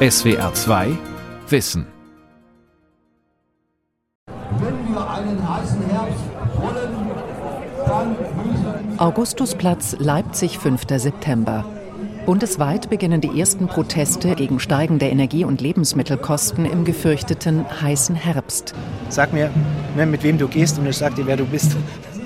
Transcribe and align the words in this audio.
SWR 0.00 0.54
2 0.54 0.96
Wissen. 1.48 1.84
Wenn 4.28 4.94
wir 4.94 5.10
einen 5.10 5.48
heißen 5.48 5.82
Herbst 5.90 6.24
wollen, 6.54 7.10
dann 7.84 8.10
müssen 8.12 8.98
Augustusplatz, 9.00 9.96
Leipzig, 9.98 10.60
5. 10.60 10.82
September. 10.88 11.64
Bundesweit 12.26 12.88
beginnen 12.88 13.20
die 13.20 13.40
ersten 13.40 13.66
Proteste 13.66 14.36
gegen 14.36 14.60
steigende 14.60 15.08
Energie- 15.08 15.44
und 15.44 15.60
Lebensmittelkosten 15.60 16.64
im 16.64 16.84
gefürchteten 16.84 17.66
heißen 17.82 18.14
Herbst. 18.14 18.74
Sag 19.08 19.32
mir, 19.32 19.50
ne, 19.96 20.06
mit 20.06 20.22
wem 20.22 20.38
du 20.38 20.46
gehst 20.46 20.78
und 20.78 20.86
ich 20.86 20.96
sag 20.96 21.16
dir, 21.16 21.26
wer 21.26 21.36
du 21.36 21.44
bist. 21.44 21.76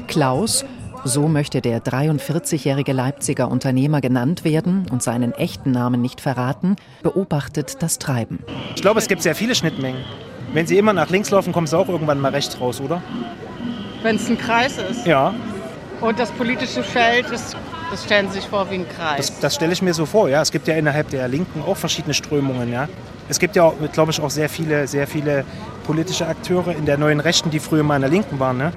Klaus, 0.09 0.67
so 1.05 1.29
möchte 1.29 1.61
der 1.61 1.83
43-jährige 1.83 2.93
Leipziger 2.93 3.51
Unternehmer 3.51 4.01
genannt 4.01 4.45
werden 4.45 4.87
und 4.91 5.03
seinen 5.03 5.33
echten 5.33 5.71
Namen 5.73 6.01
nicht 6.01 6.21
verraten, 6.21 6.77
beobachtet 7.03 7.83
das 7.83 7.99
Treiben. 7.99 8.39
Ich 8.77 8.83
glaube, 8.83 9.01
es 9.01 9.09
gibt 9.09 9.23
sehr 9.23 9.35
viele 9.35 9.55
Schnittmengen. 9.55 10.05
Wenn 10.53 10.67
sie 10.67 10.79
immer 10.79 10.93
nach 10.93 11.11
links 11.11 11.31
laufen, 11.31 11.53
kommen 11.53 11.67
sie 11.67 11.77
auch 11.77 11.89
irgendwann 11.89 12.21
mal 12.21 12.31
rechts 12.33 12.61
raus, 12.61 12.81
oder? 12.81 13.03
Wenn 14.03 14.17
es 14.17 14.29
ein 14.29 14.39
Kreis 14.39 14.79
ist. 14.79 15.07
Ja, 15.07 15.35
Und 16.01 16.19
das 16.19 16.31
politische 16.33 16.83
Feld 16.83 17.31
ist, 17.31 17.57
das 17.91 18.05
stellen 18.05 18.29
Sie 18.29 18.41
sich 18.41 18.49
vor 18.49 18.71
wie 18.71 18.77
ein 18.77 18.87
Kreis. 18.89 19.29
das, 19.29 19.41
das 19.41 19.55
stelle 19.55 19.73
ich 19.73 19.83
mir 19.83 19.95
so 19.95 20.07
vor. 20.07 20.29
Ja, 20.29 20.43
es 20.43 20.51
gibt 20.51 20.67
ja 20.67 20.75
innerhalb 20.75 21.11
der 21.11 21.29
Linken 21.29 21.63
auch 21.63 21.77
verschiedene 21.77 22.15
Strömungen. 22.15 22.73
Ja, 22.73 22.89
es 23.29 23.39
gibt 23.39 23.55
ja, 23.57 23.73
glaube 23.93 24.11
ich, 24.11 24.21
auch 24.21 24.31
sehr 24.31 24.49
viele, 24.49 24.87
sehr 24.87 25.07
viele 25.07 25.45
politische 25.87 26.27
Akteure 26.27 26.75
in 26.77 26.87
der 26.87 26.99
neuen 26.99 27.21
Rechten, 27.21 27.51
die 27.51 27.61
früher 27.61 27.83
mal 27.83 27.97
in 27.97 28.03
der 28.03 28.11
Linken 28.11 28.39
waren. 28.41 28.59
Ne? 28.59 28.73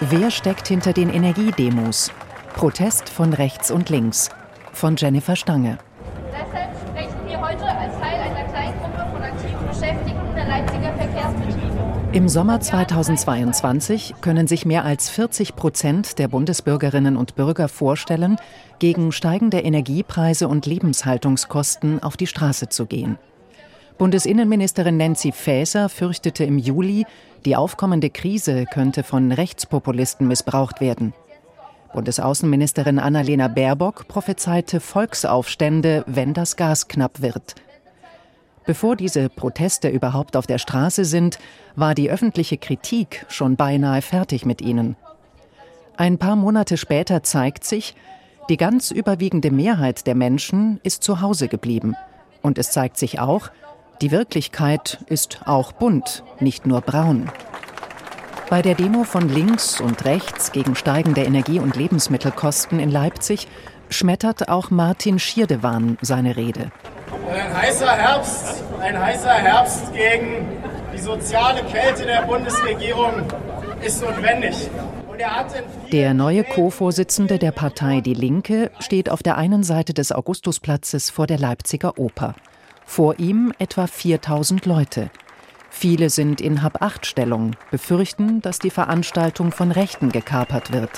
Wer 0.00 0.30
steckt 0.30 0.68
hinter 0.68 0.92
den 0.92 1.10
Energiedemos? 1.10 2.12
Protest 2.54 3.08
von 3.08 3.32
rechts 3.32 3.72
und 3.72 3.90
links. 3.90 4.28
Von 4.72 4.94
Jennifer 4.94 5.34
Stange. 5.34 5.78
Deshalb 6.30 6.70
sprechen 6.88 7.26
wir 7.26 7.40
heute 7.40 7.64
als 7.64 7.98
Teil 7.98 8.20
einer 8.20 8.44
kleinen 8.48 8.78
Gruppe 8.78 9.08
von 9.10 9.22
aktiven 9.24 9.66
Beschäftigten 9.66 10.34
der 10.36 10.46
Leipziger 10.46 10.94
Verkehrsbetriebe. 10.94 11.78
Im 12.12 12.28
Sommer 12.28 12.60
2022 12.60 14.14
können 14.20 14.46
sich 14.46 14.64
mehr 14.64 14.84
als 14.84 15.10
40 15.10 15.56
Prozent 15.56 16.20
der 16.20 16.28
Bundesbürgerinnen 16.28 17.16
und 17.16 17.34
Bürger 17.34 17.66
vorstellen, 17.68 18.36
gegen 18.78 19.10
steigende 19.10 19.58
Energiepreise 19.58 20.46
und 20.46 20.64
Lebenshaltungskosten 20.64 22.00
auf 22.04 22.16
die 22.16 22.28
Straße 22.28 22.68
zu 22.68 22.86
gehen. 22.86 23.18
Bundesinnenministerin 23.98 24.96
Nancy 24.96 25.32
Faeser 25.32 25.88
fürchtete 25.88 26.44
im 26.44 26.56
Juli, 26.56 27.04
die 27.44 27.56
aufkommende 27.56 28.10
Krise 28.10 28.64
könnte 28.66 29.02
von 29.02 29.32
Rechtspopulisten 29.32 30.28
missbraucht 30.28 30.80
werden. 30.80 31.14
Bundesaußenministerin 31.92 33.00
Annalena 33.00 33.48
Baerbock 33.48 34.06
prophezeite 34.06 34.78
Volksaufstände, 34.78 36.04
wenn 36.06 36.32
das 36.32 36.54
Gas 36.54 36.86
knapp 36.86 37.22
wird. 37.22 37.56
Bevor 38.66 38.94
diese 38.94 39.28
Proteste 39.30 39.88
überhaupt 39.88 40.36
auf 40.36 40.46
der 40.46 40.58
Straße 40.58 41.04
sind, 41.04 41.38
war 41.74 41.96
die 41.96 42.10
öffentliche 42.10 42.58
Kritik 42.58 43.26
schon 43.28 43.56
beinahe 43.56 44.02
fertig 44.02 44.46
mit 44.46 44.60
ihnen. 44.60 44.96
Ein 45.96 46.18
paar 46.18 46.36
Monate 46.36 46.76
später 46.76 47.24
zeigt 47.24 47.64
sich, 47.64 47.96
die 48.48 48.58
ganz 48.58 48.92
überwiegende 48.92 49.50
Mehrheit 49.50 50.06
der 50.06 50.14
Menschen 50.14 50.78
ist 50.84 51.02
zu 51.02 51.20
Hause 51.20 51.48
geblieben. 51.48 51.96
Und 52.42 52.58
es 52.58 52.70
zeigt 52.70 52.96
sich 52.96 53.18
auch, 53.18 53.50
die 54.00 54.10
Wirklichkeit 54.10 54.98
ist 55.06 55.40
auch 55.46 55.72
bunt, 55.72 56.22
nicht 56.40 56.66
nur 56.66 56.80
braun. 56.80 57.30
Bei 58.50 58.62
der 58.62 58.74
Demo 58.74 59.04
von 59.04 59.28
links 59.28 59.80
und 59.80 60.04
rechts 60.04 60.52
gegen 60.52 60.74
steigende 60.74 61.22
Energie- 61.22 61.60
und 61.60 61.76
Lebensmittelkosten 61.76 62.80
in 62.80 62.90
Leipzig 62.90 63.46
schmettert 63.90 64.48
auch 64.48 64.70
Martin 64.70 65.18
Schierdewan 65.18 65.98
seine 66.00 66.36
Rede. 66.36 66.70
Ein 67.30 67.56
heißer 67.56 67.92
Herbst, 67.92 68.62
ein 68.80 68.98
heißer 68.98 69.34
Herbst 69.34 69.92
gegen 69.92 70.46
die 70.94 70.98
soziale 70.98 71.62
Kälte 71.64 72.06
der 72.06 72.22
Bundesregierung 72.22 73.22
ist 73.84 74.02
notwendig. 74.02 74.68
Er 75.18 75.46
Der 75.90 76.14
neue 76.14 76.44
Co-Vorsitzende 76.44 77.38
der 77.38 77.50
Partei 77.50 78.00
Die 78.00 78.14
Linke 78.14 78.70
steht 78.78 79.10
auf 79.10 79.20
der 79.20 79.36
einen 79.36 79.64
Seite 79.64 79.92
des 79.92 80.12
Augustusplatzes 80.12 81.10
vor 81.10 81.26
der 81.26 81.38
Leipziger 81.38 81.98
Oper. 81.98 82.36
Vor 82.88 83.18
ihm 83.18 83.52
etwa 83.58 83.86
4000 83.86 84.64
Leute. 84.64 85.10
Viele 85.68 86.08
sind 86.08 86.40
in 86.40 86.62
Hab-Acht-Stellung, 86.62 87.54
befürchten, 87.70 88.40
dass 88.40 88.58
die 88.58 88.70
Veranstaltung 88.70 89.52
von 89.52 89.70
Rechten 89.70 90.10
gekapert 90.10 90.72
wird. 90.72 90.90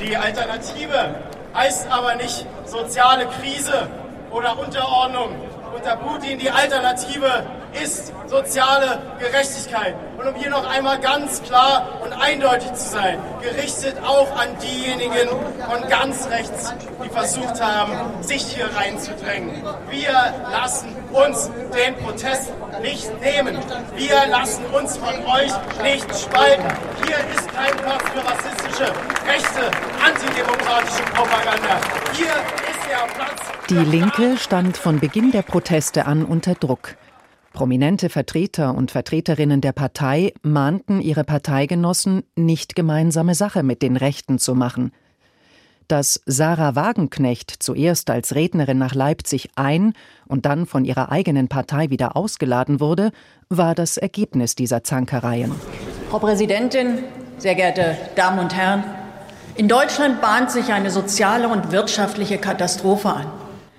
Die 0.00 0.16
Alternative 0.16 1.16
heißt 1.52 1.90
aber 1.90 2.14
nicht 2.14 2.46
soziale 2.64 3.26
Krise 3.26 3.90
oder 4.30 4.56
Unterordnung 4.58 5.30
unter 5.74 5.96
Putin. 5.96 6.38
Die 6.38 6.50
Alternative 6.50 7.44
ist 7.82 8.12
soziale 8.26 9.02
Gerechtigkeit. 9.18 9.94
Und 10.16 10.28
um 10.28 10.34
hier 10.34 10.50
noch 10.50 10.66
einmal 10.68 11.00
ganz 11.00 11.42
klar 11.42 12.00
und 12.02 12.12
eindeutig 12.12 12.72
zu 12.74 12.90
sein, 12.90 13.18
gerichtet 13.42 13.96
auch 14.04 14.30
an 14.36 14.56
diejenigen 14.62 15.28
von 15.68 15.88
ganz 15.88 16.28
rechts, 16.28 16.72
die 17.02 17.08
versucht 17.08 17.60
haben, 17.60 18.22
sich 18.22 18.42
hier 18.42 18.68
reinzudrängen. 18.74 19.62
Wir 19.90 20.12
lassen 20.50 20.94
uns 21.12 21.50
den 21.74 21.96
Protest 21.96 22.52
nicht 22.80 23.08
nehmen. 23.20 23.58
Wir 23.96 24.26
lassen 24.28 24.64
uns 24.66 24.96
von 24.96 25.14
euch 25.26 25.52
nicht 25.82 26.06
spalten. 26.16 26.64
Hier 27.04 27.16
ist 27.34 27.52
kein 27.52 27.76
Platz 27.76 28.02
für 28.12 28.24
rassistische, 28.24 28.92
rechte, 29.26 29.70
antidemokratische 30.04 31.02
Propaganda. 31.14 31.80
Hier 32.14 32.63
Die 33.70 33.74
Linke 33.74 34.36
stand 34.36 34.76
von 34.76 35.00
Beginn 35.00 35.30
der 35.30 35.42
Proteste 35.42 36.06
an 36.06 36.24
unter 36.24 36.54
Druck. 36.54 36.96
Prominente 37.54 38.08
Vertreter 38.08 38.74
und 38.74 38.90
Vertreterinnen 38.90 39.60
der 39.60 39.72
Partei 39.72 40.34
mahnten 40.42 41.00
ihre 41.00 41.24
Parteigenossen, 41.24 42.24
nicht 42.36 42.74
gemeinsame 42.74 43.34
Sache 43.34 43.62
mit 43.62 43.80
den 43.80 43.96
Rechten 43.96 44.38
zu 44.38 44.54
machen. 44.54 44.92
Dass 45.88 46.20
Sarah 46.26 46.74
Wagenknecht 46.74 47.50
zuerst 47.50 48.10
als 48.10 48.34
Rednerin 48.34 48.78
nach 48.78 48.94
Leipzig 48.94 49.50
ein 49.54 49.92
und 50.26 50.46
dann 50.46 50.66
von 50.66 50.84
ihrer 50.84 51.12
eigenen 51.12 51.48
Partei 51.48 51.90
wieder 51.90 52.16
ausgeladen 52.16 52.80
wurde, 52.80 53.12
war 53.48 53.74
das 53.74 53.98
Ergebnis 53.98 54.56
dieser 54.56 54.82
Zankereien. 54.82 55.52
Frau 56.10 56.18
Präsidentin, 56.18 57.04
sehr 57.38 57.54
geehrte 57.54 57.96
Damen 58.16 58.40
und 58.40 58.54
Herren! 58.54 59.03
In 59.56 59.68
Deutschland 59.68 60.20
bahnt 60.20 60.50
sich 60.50 60.72
eine 60.72 60.90
soziale 60.90 61.46
und 61.46 61.70
wirtschaftliche 61.70 62.38
Katastrophe 62.38 63.08
an. 63.08 63.26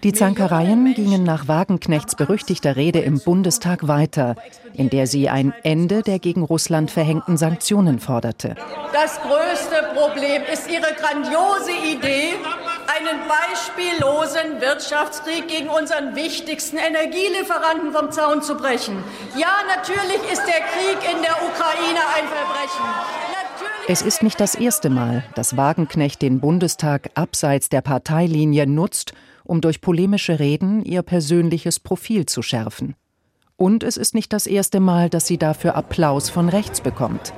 Die 0.03 0.13
Zankereien 0.13 0.93
gingen 0.93 1.23
nach 1.23 1.49
Wagenknechts 1.49 2.15
berüchtigter 2.15 2.77
Rede 2.77 2.99
im 2.99 3.19
Bundestag 3.19 3.87
weiter, 3.87 4.35
in 4.73 4.89
der 4.89 5.05
sie 5.05 5.27
ein 5.27 5.53
Ende 5.63 6.01
der 6.01 6.19
gegen 6.19 6.43
Russland 6.43 6.91
verhängten 6.91 7.35
Sanktionen 7.35 7.99
forderte. 7.99 8.55
Das 8.93 9.19
größte 9.19 9.89
Problem 9.93 10.43
ist 10.53 10.69
Ihre 10.69 10.93
grandiose 10.93 11.71
Idee, 11.71 12.35
einen 12.95 13.19
beispiellosen 13.27 14.61
Wirtschaftskrieg 14.61 15.49
gegen 15.49 15.67
unseren 15.67 16.15
wichtigsten 16.15 16.77
Energielieferanten 16.77 17.91
vom 17.91 18.11
Zaun 18.11 18.41
zu 18.41 18.55
brechen. 18.55 19.03
Ja, 19.35 19.51
natürlich 19.75 20.21
ist 20.31 20.43
der 20.45 20.61
Krieg 20.71 20.99
in 21.13 21.21
der 21.21 21.35
Ukraine 21.43 21.99
ein 22.15 22.27
Verbrechen. 22.27 23.24
Es 23.87 24.01
ist 24.01 24.23
nicht 24.23 24.39
das 24.39 24.55
erste 24.55 24.89
Mal, 24.89 25.23
dass 25.35 25.57
Wagenknecht 25.57 26.19
den 26.23 26.39
Bundestag 26.39 27.11
abseits 27.13 27.69
der 27.69 27.81
Parteilinie 27.81 28.65
nutzt, 28.65 29.13
um 29.43 29.61
durch 29.61 29.79
polemische 29.79 30.39
Reden 30.39 30.83
ihr 30.83 31.03
persönliches 31.03 31.79
Profil 31.79 32.25
zu 32.25 32.41
schärfen. 32.41 32.95
Und 33.57 33.83
es 33.83 33.95
ist 33.95 34.15
nicht 34.15 34.33
das 34.33 34.47
erste 34.47 34.79
Mal, 34.79 35.11
dass 35.11 35.27
sie 35.27 35.37
dafür 35.37 35.75
Applaus 35.75 36.31
von 36.31 36.49
rechts 36.49 36.81
bekommt. 36.81 37.31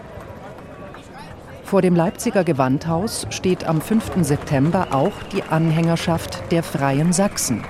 Vor 1.65 1.81
dem 1.81 1.97
Leipziger 1.97 2.45
Gewandhaus 2.45 3.27
steht 3.29 3.65
am 3.65 3.81
5. 3.81 4.25
September 4.25 4.88
auch 4.91 5.23
die 5.33 5.43
Anhängerschaft 5.43 6.50
der 6.50 6.63
Freien 6.63 7.11
Sachsen. 7.11 7.65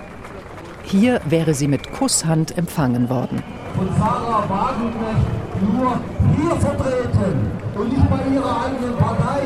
Hier 0.83 1.19
wäre 1.27 1.55
sie 1.55 1.67
mit 1.67 1.93
Kusshand 1.93 2.55
empfangen 2.55 3.09
worden. 3.09 3.41
von 3.75 3.89
Sarah 3.97 4.47
Wagenknecht 4.47 5.73
nur 5.73 5.99
hier 6.35 6.55
vertreten 6.57 7.66
und 7.77 7.89
nicht 7.89 8.09
bei 8.09 8.19
ihrer 8.33 8.65
eigenen 8.65 8.95
Partei. 8.97 9.41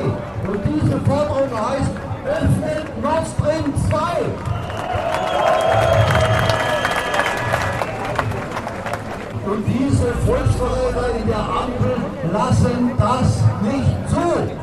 Und 0.48 0.60
diese 0.66 1.00
Forderung 1.01 1.50
heißt, 1.51 1.92
öffnet 2.25 3.01
Nord 3.01 3.28
Stream 3.28 3.74
2. 3.89 4.01
Und 9.51 9.66
diese 9.68 10.13
Volksverräter 10.25 11.19
in 11.19 11.28
der 11.28 11.39
Ampel 11.39 11.95
lassen 12.31 12.92
das 12.98 13.44
nicht 13.63 14.10
zu. 14.10 14.62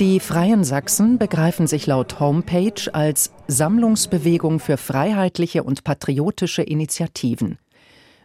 Die 0.00 0.18
Freien 0.20 0.64
Sachsen 0.64 1.18
begreifen 1.18 1.66
sich 1.68 1.86
laut 1.86 2.18
Homepage 2.18 2.92
als 2.92 3.30
Sammlungsbewegung 3.46 4.58
für 4.58 4.76
freiheitliche 4.76 5.62
und 5.62 5.84
patriotische 5.84 6.62
Initiativen. 6.62 7.58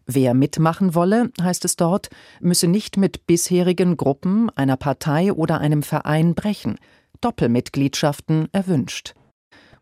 Wer 0.10 0.34
mitmachen 0.34 0.96
wolle, 0.96 1.32
heißt 1.42 1.66
es 1.66 1.76
dort, 1.76 2.10
müsse 2.40 2.70
nicht 2.70 2.96
mit 2.96 3.28
bisherigen 3.28 3.98
Gruppen, 3.98 4.50
einer 4.56 4.78
Partei 4.78 5.34
oder 5.34 5.60
einem 5.60 5.84
Verein 5.84 6.34
brechen. 6.34 6.78
Doppelmitgliedschaften 7.20 8.48
erwünscht. 8.54 9.16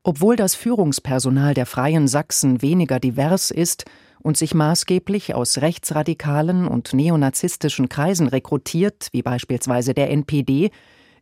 Obwohl 0.01 0.36
das 0.36 0.56
Führungspersonal 0.56 1.54
der 1.54 1.68
Freien 1.68 2.07
Sachsen 2.07 2.63
weniger 2.63 3.00
divers 3.00 3.51
ist 3.51 3.86
und 4.24 4.36
sich 4.36 4.56
maßgeblich 4.56 5.36
aus 5.36 5.60
rechtsradikalen 5.60 6.68
und 6.68 6.94
neonazistischen 6.94 7.88
Kreisen 7.88 8.28
rekrutiert, 8.28 9.10
wie 9.12 9.21
beispielsweise 9.21 9.94
der 9.94 10.10
NPD, 10.10 10.71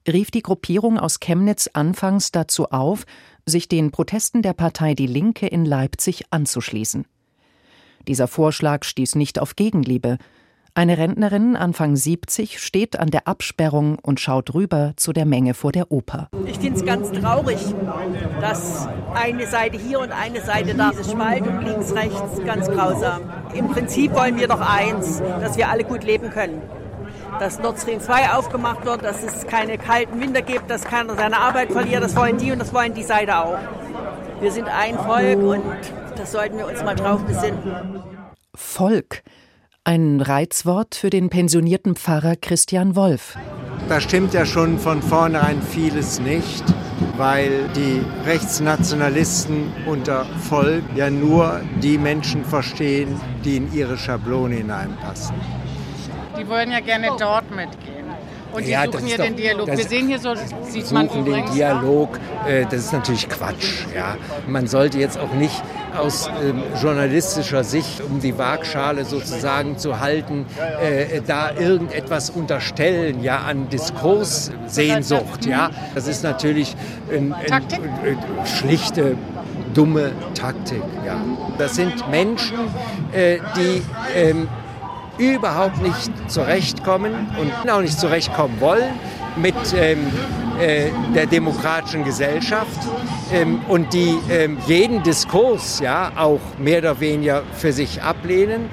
rief 0.07 0.31
die 0.31 0.43
Gruppierung 0.43 0.97
aus 0.97 1.19
Chemnitz 1.19 1.69
anfangs 1.73 2.31
dazu 2.31 2.69
auf, 2.71 3.03
sich 3.45 3.67
den 3.67 3.91
Protesten 3.91 4.41
der 4.41 4.53
Partei 4.53 4.93
Die 4.93 5.07
Linke 5.07 5.47
in 5.47 5.65
Leipzig 5.65 6.25
anzuschließen. 6.29 7.05
Dieser 8.07 8.27
Vorschlag 8.27 8.83
stieß 8.83 9.15
nicht 9.15 9.39
auf 9.39 9.55
Gegenliebe. 9.55 10.17
Eine 10.75 10.97
Rentnerin, 10.97 11.55
Anfang 11.55 11.95
70, 11.95 12.59
steht 12.59 12.99
an 12.99 13.11
der 13.11 13.27
Absperrung 13.27 13.99
und 13.99 14.19
schaut 14.19 14.55
rüber 14.55 14.93
zu 14.95 15.13
der 15.13 15.25
Menge 15.25 15.53
vor 15.53 15.71
der 15.71 15.91
Oper. 15.91 16.29
Ich 16.47 16.57
finde 16.57 16.79
es 16.79 16.85
ganz 16.85 17.11
traurig, 17.11 17.59
dass 18.41 18.87
eine 19.13 19.45
Seite 19.45 19.77
hier 19.77 19.99
und 19.99 20.11
eine 20.11 20.41
Seite 20.41 20.73
da, 20.73 20.89
diese 20.89 21.11
Spaltung 21.11 21.61
links, 21.61 21.93
rechts, 21.93 22.43
ganz 22.43 22.67
grausam. 22.67 23.21
Im 23.53 23.69
Prinzip 23.69 24.15
wollen 24.15 24.39
wir 24.39 24.47
doch 24.47 24.61
eins, 24.61 25.21
dass 25.41 25.57
wir 25.57 25.69
alle 25.69 25.83
gut 25.83 26.03
leben 26.03 26.31
können. 26.31 26.59
Dass 27.39 27.59
Nord 27.59 27.79
Stream 27.79 27.99
2 27.99 28.31
aufgemacht 28.31 28.83
wird, 28.83 29.03
dass 29.03 29.21
es 29.21 29.45
keine 29.45 29.77
kalten 29.77 30.19
Winter 30.19 30.41
gibt, 30.41 30.71
dass 30.71 30.83
keiner 30.85 31.15
seine 31.15 31.37
Arbeit 31.37 31.71
verliert, 31.71 32.03
das 32.03 32.15
wollen 32.15 32.39
die 32.39 32.51
und 32.51 32.57
das 32.57 32.73
wollen 32.73 32.95
die 32.95 33.03
Seite 33.03 33.37
auch. 33.37 33.59
Wir 34.43 34.51
sind 34.51 34.67
ein 34.67 34.97
Volk 34.97 35.39
und 35.39 35.63
das 36.17 36.33
sollten 36.33 36.57
wir 36.57 36.67
uns 36.67 36.83
mal 36.83 36.95
drauf 36.95 37.23
besinnen. 37.23 38.03
Volk. 38.53 39.23
Ein 39.85 40.19
Reizwort 40.19 40.95
für 40.95 41.09
den 41.09 41.29
pensionierten 41.29 41.95
Pfarrer 41.95 42.35
Christian 42.35 42.97
Wolf. 42.97 43.37
Da 43.87 44.01
stimmt 44.01 44.33
ja 44.33 44.45
schon 44.45 44.79
von 44.79 45.01
vornherein 45.01 45.61
vieles 45.61 46.19
nicht, 46.19 46.65
weil 47.15 47.69
die 47.73 48.03
Rechtsnationalisten 48.25 49.71
unter 49.85 50.25
Volk 50.49 50.83
ja 50.93 51.09
nur 51.09 51.61
die 51.81 51.97
Menschen 51.97 52.43
verstehen, 52.43 53.17
die 53.45 53.55
in 53.55 53.73
ihre 53.73 53.97
Schablone 53.97 54.55
hineinpassen. 54.55 55.37
Die 56.37 56.45
wollen 56.49 56.69
ja 56.69 56.81
gerne 56.81 57.11
dort 57.17 57.49
mitgehen. 57.49 57.92
Und 58.53 58.65
die 58.65 58.71
Ja, 58.71 58.85
suchen 58.85 59.05
hier 59.05 59.17
doch- 59.17 59.23
den 59.25 59.35
Dialog. 59.35 59.67
das- 59.67 59.77
Wir 59.79 59.85
sehen 59.87 60.07
hier 60.07 60.19
so, 60.19 60.33
sieht 60.69 60.91
man 60.91 61.07
suchen 61.07 61.25
den 61.25 61.33
übrigens. 61.33 61.51
Dialog, 61.53 62.19
äh, 62.47 62.63
das 62.65 62.75
ist 62.81 62.93
natürlich 62.93 63.27
Quatsch. 63.29 63.85
Ja. 63.95 64.15
Man 64.47 64.67
sollte 64.67 64.99
jetzt 64.99 65.17
auch 65.17 65.33
nicht 65.33 65.61
aus 65.97 66.29
ähm, 66.43 66.63
journalistischer 66.81 67.63
Sicht, 67.63 68.01
um 68.01 68.19
die 68.19 68.37
Waagschale 68.37 69.05
sozusagen 69.05 69.77
zu 69.77 69.99
halten, 69.99 70.45
äh, 70.81 71.21
da 71.25 71.51
irgendetwas 71.51 72.29
unterstellen, 72.31 73.21
ja, 73.23 73.39
an 73.39 73.69
Diskurssehnsucht. 73.69 75.45
Ja. 75.45 75.69
Das 75.95 76.07
ist 76.07 76.23
natürlich 76.23 76.75
Taktik? 77.47 77.79
äh, 77.79 78.47
schlichte, 78.47 79.15
dumme 79.73 80.11
Taktik. 80.35 80.81
Ja. 81.05 81.17
Das 81.57 81.75
sind 81.75 82.09
Menschen, 82.09 82.57
äh, 83.13 83.37
die 83.55 83.81
ähm, 84.15 84.47
überhaupt 85.17 85.81
nicht 85.81 86.11
zurechtkommen 86.31 87.13
und 87.39 87.69
auch 87.69 87.81
nicht 87.81 87.99
zurechtkommen 87.99 88.59
wollen 88.59 88.93
mit 89.35 89.55
ähm, 89.75 90.11
äh, 90.59 90.89
der 91.15 91.25
demokratischen 91.25 92.03
Gesellschaft 92.03 92.79
ähm, 93.31 93.61
und 93.67 93.93
die 93.93 94.17
ähm, 94.29 94.57
jeden 94.67 95.03
Diskurs 95.03 95.79
ja 95.79 96.11
auch 96.15 96.41
mehr 96.59 96.79
oder 96.79 96.99
weniger 96.99 97.43
für 97.53 97.73
sich 97.73 98.01
ablehnen. 98.01 98.69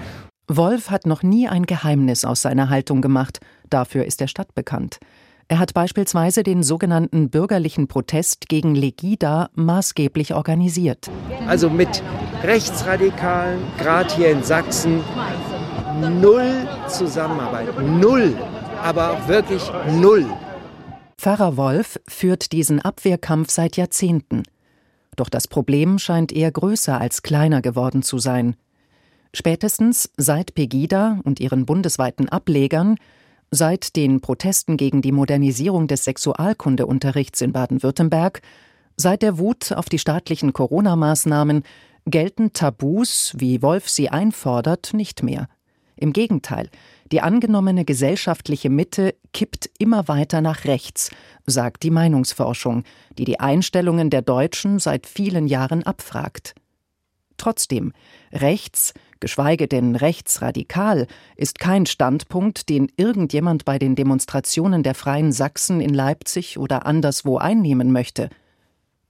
Wolf 0.48 0.90
hat 0.90 1.06
noch 1.06 1.22
nie 1.22 1.48
ein 1.48 1.64
Geheimnis 1.64 2.24
aus 2.24 2.42
seiner 2.42 2.70
Haltung 2.70 3.00
gemacht, 3.00 3.38
dafür 3.70 4.04
ist 4.04 4.20
er 4.20 4.28
stadtbekannt. 4.28 4.98
Er 5.50 5.58
hat 5.58 5.74
beispielsweise 5.74 6.44
den 6.44 6.62
sogenannten 6.62 7.28
bürgerlichen 7.28 7.88
Protest 7.88 8.48
gegen 8.48 8.76
Legida 8.76 9.48
maßgeblich 9.54 10.34
organisiert. 10.34 11.10
Also 11.48 11.68
mit 11.68 12.04
Rechtsradikalen, 12.44 13.58
gerade 13.76 14.14
hier 14.14 14.30
in 14.30 14.44
Sachsen, 14.44 15.00
null 16.00 16.68
Zusammenarbeit, 16.88 17.68
null, 17.80 18.36
aber 18.82 19.12
auch 19.12 19.28
wirklich 19.28 19.62
null. 20.00 20.26
Pfarrer 21.18 21.56
Wolf 21.56 22.00
führt 22.08 22.52
diesen 22.52 22.80
Abwehrkampf 22.80 23.50
seit 23.50 23.76
Jahrzehnten. 23.76 24.42
Doch 25.16 25.28
das 25.28 25.48
Problem 25.48 25.98
scheint 25.98 26.32
eher 26.32 26.50
größer 26.50 26.98
als 26.98 27.22
kleiner 27.22 27.60
geworden 27.60 28.02
zu 28.02 28.18
sein. 28.18 28.56
Spätestens 29.34 30.10
seit 30.16 30.54
Pegida 30.54 31.20
und 31.24 31.38
ihren 31.40 31.66
bundesweiten 31.66 32.28
Ablegern, 32.28 32.96
seit 33.50 33.96
den 33.96 34.20
Protesten 34.20 34.76
gegen 34.76 35.02
die 35.02 35.12
Modernisierung 35.12 35.88
des 35.88 36.04
Sexualkundeunterrichts 36.04 37.40
in 37.40 37.52
Baden-Württemberg, 37.52 38.40
seit 38.96 39.22
der 39.22 39.38
Wut 39.38 39.72
auf 39.72 39.88
die 39.88 39.98
staatlichen 39.98 40.52
Corona-Maßnahmen 40.52 41.64
gelten 42.06 42.52
Tabus, 42.52 43.34
wie 43.36 43.62
Wolf 43.62 43.88
sie 43.88 44.08
einfordert, 44.08 44.90
nicht 44.94 45.22
mehr. 45.22 45.48
Im 46.00 46.14
Gegenteil, 46.14 46.70
die 47.12 47.20
angenommene 47.20 47.84
gesellschaftliche 47.84 48.70
Mitte 48.70 49.14
kippt 49.34 49.68
immer 49.78 50.08
weiter 50.08 50.40
nach 50.40 50.64
rechts, 50.64 51.10
sagt 51.44 51.82
die 51.82 51.90
Meinungsforschung, 51.90 52.84
die 53.18 53.26
die 53.26 53.38
Einstellungen 53.38 54.08
der 54.08 54.22
Deutschen 54.22 54.78
seit 54.78 55.06
vielen 55.06 55.46
Jahren 55.46 55.82
abfragt. 55.82 56.54
Trotzdem, 57.36 57.92
rechts, 58.32 58.94
geschweige 59.20 59.68
denn 59.68 59.94
rechtsradikal, 59.94 61.06
ist 61.36 61.58
kein 61.58 61.84
Standpunkt, 61.84 62.70
den 62.70 62.90
irgendjemand 62.96 63.66
bei 63.66 63.78
den 63.78 63.94
Demonstrationen 63.94 64.82
der 64.82 64.94
Freien 64.94 65.32
Sachsen 65.32 65.82
in 65.82 65.92
Leipzig 65.92 66.58
oder 66.58 66.86
anderswo 66.86 67.36
einnehmen 67.36 67.92
möchte. 67.92 68.30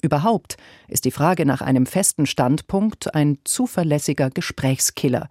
Überhaupt 0.02 0.56
ist 0.88 1.04
die 1.04 1.10
Frage 1.12 1.46
nach 1.46 1.60
einem 1.60 1.86
festen 1.86 2.26
Standpunkt 2.26 3.14
ein 3.14 3.38
zuverlässiger 3.44 4.30
Gesprächskiller. 4.30 5.28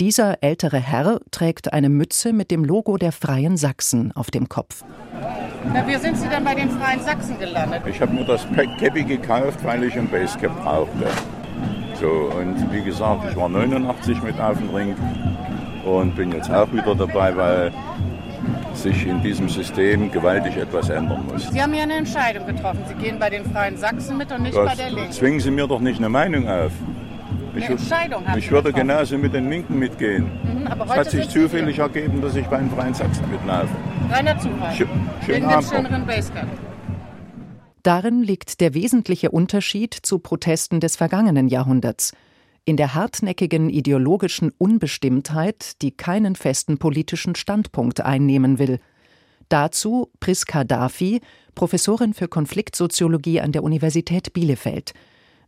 Dieser 0.00 0.42
ältere 0.42 0.78
Herr 0.78 1.20
trägt 1.30 1.72
eine 1.72 1.88
Mütze 1.88 2.32
mit 2.32 2.50
dem 2.50 2.64
Logo 2.64 2.96
der 2.96 3.12
Freien 3.12 3.56
Sachsen 3.56 4.10
auf 4.12 4.30
dem 4.30 4.48
Kopf. 4.48 4.82
Na, 5.72 5.86
wie 5.86 5.96
sind 5.96 6.16
Sie 6.16 6.28
denn 6.28 6.44
bei 6.44 6.54
den 6.54 6.70
Freien 6.70 7.00
Sachsen 7.00 7.38
gelandet? 7.38 7.82
Ich 7.86 8.00
habe 8.00 8.12
mir 8.12 8.24
das 8.24 8.46
Cappy 8.80 9.04
gekauft, 9.04 9.62
weil 9.64 9.84
ich 9.84 9.96
ein 9.96 10.08
Basecap 10.08 10.50
brauchte. 10.62 11.06
So, 12.00 12.32
und 12.36 12.72
wie 12.72 12.82
gesagt, 12.82 13.30
ich 13.30 13.36
war 13.36 13.48
89 13.48 14.22
mit 14.22 14.40
auf 14.40 14.58
dem 14.58 14.70
Ring 14.70 14.96
und 15.84 16.16
bin 16.16 16.32
jetzt 16.32 16.50
auch 16.50 16.72
wieder 16.72 16.94
dabei, 16.94 17.36
weil 17.36 17.72
sich 18.74 19.06
in 19.06 19.22
diesem 19.22 19.48
System 19.48 20.10
gewaltig 20.10 20.56
etwas 20.56 20.88
ändern 20.88 21.24
muss. 21.30 21.48
Sie 21.48 21.62
haben 21.62 21.74
ja 21.74 21.82
eine 21.82 21.94
Entscheidung 21.94 22.46
getroffen. 22.46 22.80
Sie 22.88 22.94
gehen 22.94 23.18
bei 23.18 23.30
den 23.30 23.44
Freien 23.44 23.76
Sachsen 23.76 24.16
mit 24.16 24.32
und 24.32 24.42
nicht 24.42 24.56
Das 24.56 24.70
bei 24.70 24.74
der 24.74 24.90
Linken. 24.90 25.12
zwingen 25.12 25.38
Sie 25.40 25.50
mir 25.50 25.68
doch 25.68 25.80
nicht 25.80 25.98
eine 25.98 26.08
Meinung 26.08 26.48
auf. 26.48 26.72
Ich, 27.54 27.64
Entscheidung 27.68 28.26
haben 28.26 28.38
ich 28.38 28.50
würde 28.50 28.68
getroffen. 28.72 28.88
genauso 28.88 29.18
mit 29.18 29.34
den 29.34 29.50
Linken 29.50 29.78
mitgehen. 29.78 30.24
Mhm, 30.42 30.66
aber 30.66 30.84
Es 30.84 30.90
heute 30.90 31.00
hat 31.00 31.10
sich 31.10 31.28
zufällig 31.28 31.78
ergeben, 31.78 32.20
dass 32.22 32.34
ich 32.34 32.46
bei 32.46 32.58
den 32.58 32.70
Freien 32.70 32.94
Sachsen 32.94 33.28
mitlaufe. 33.30 33.68
hier. 34.08 34.16
Reiner 34.16 34.38
Zufall. 34.38 34.72
Schö- 34.74 34.86
schönen 35.26 35.44
Abend 35.44 35.68
schöneren 35.68 36.06
Basecap. 36.06 36.46
Darin 37.82 38.22
liegt 38.22 38.60
der 38.60 38.74
wesentliche 38.74 39.30
Unterschied 39.30 39.92
zu 39.94 40.18
Protesten 40.20 40.80
des 40.80 40.96
vergangenen 40.96 41.48
Jahrhunderts. 41.48 42.12
In 42.64 42.76
der 42.76 42.94
hartnäckigen 42.94 43.68
ideologischen 43.70 44.52
Unbestimmtheit, 44.56 45.82
die 45.82 45.90
keinen 45.90 46.36
festen 46.36 46.78
politischen 46.78 47.34
Standpunkt 47.34 48.00
einnehmen 48.00 48.58
will. 48.60 48.78
Dazu 49.48 50.10
Priska 50.20 50.62
Dafi, 50.62 51.20
Professorin 51.56 52.14
für 52.14 52.28
Konfliktsoziologie 52.28 53.40
an 53.40 53.50
der 53.52 53.64
Universität 53.64 54.32
Bielefeld. 54.32 54.94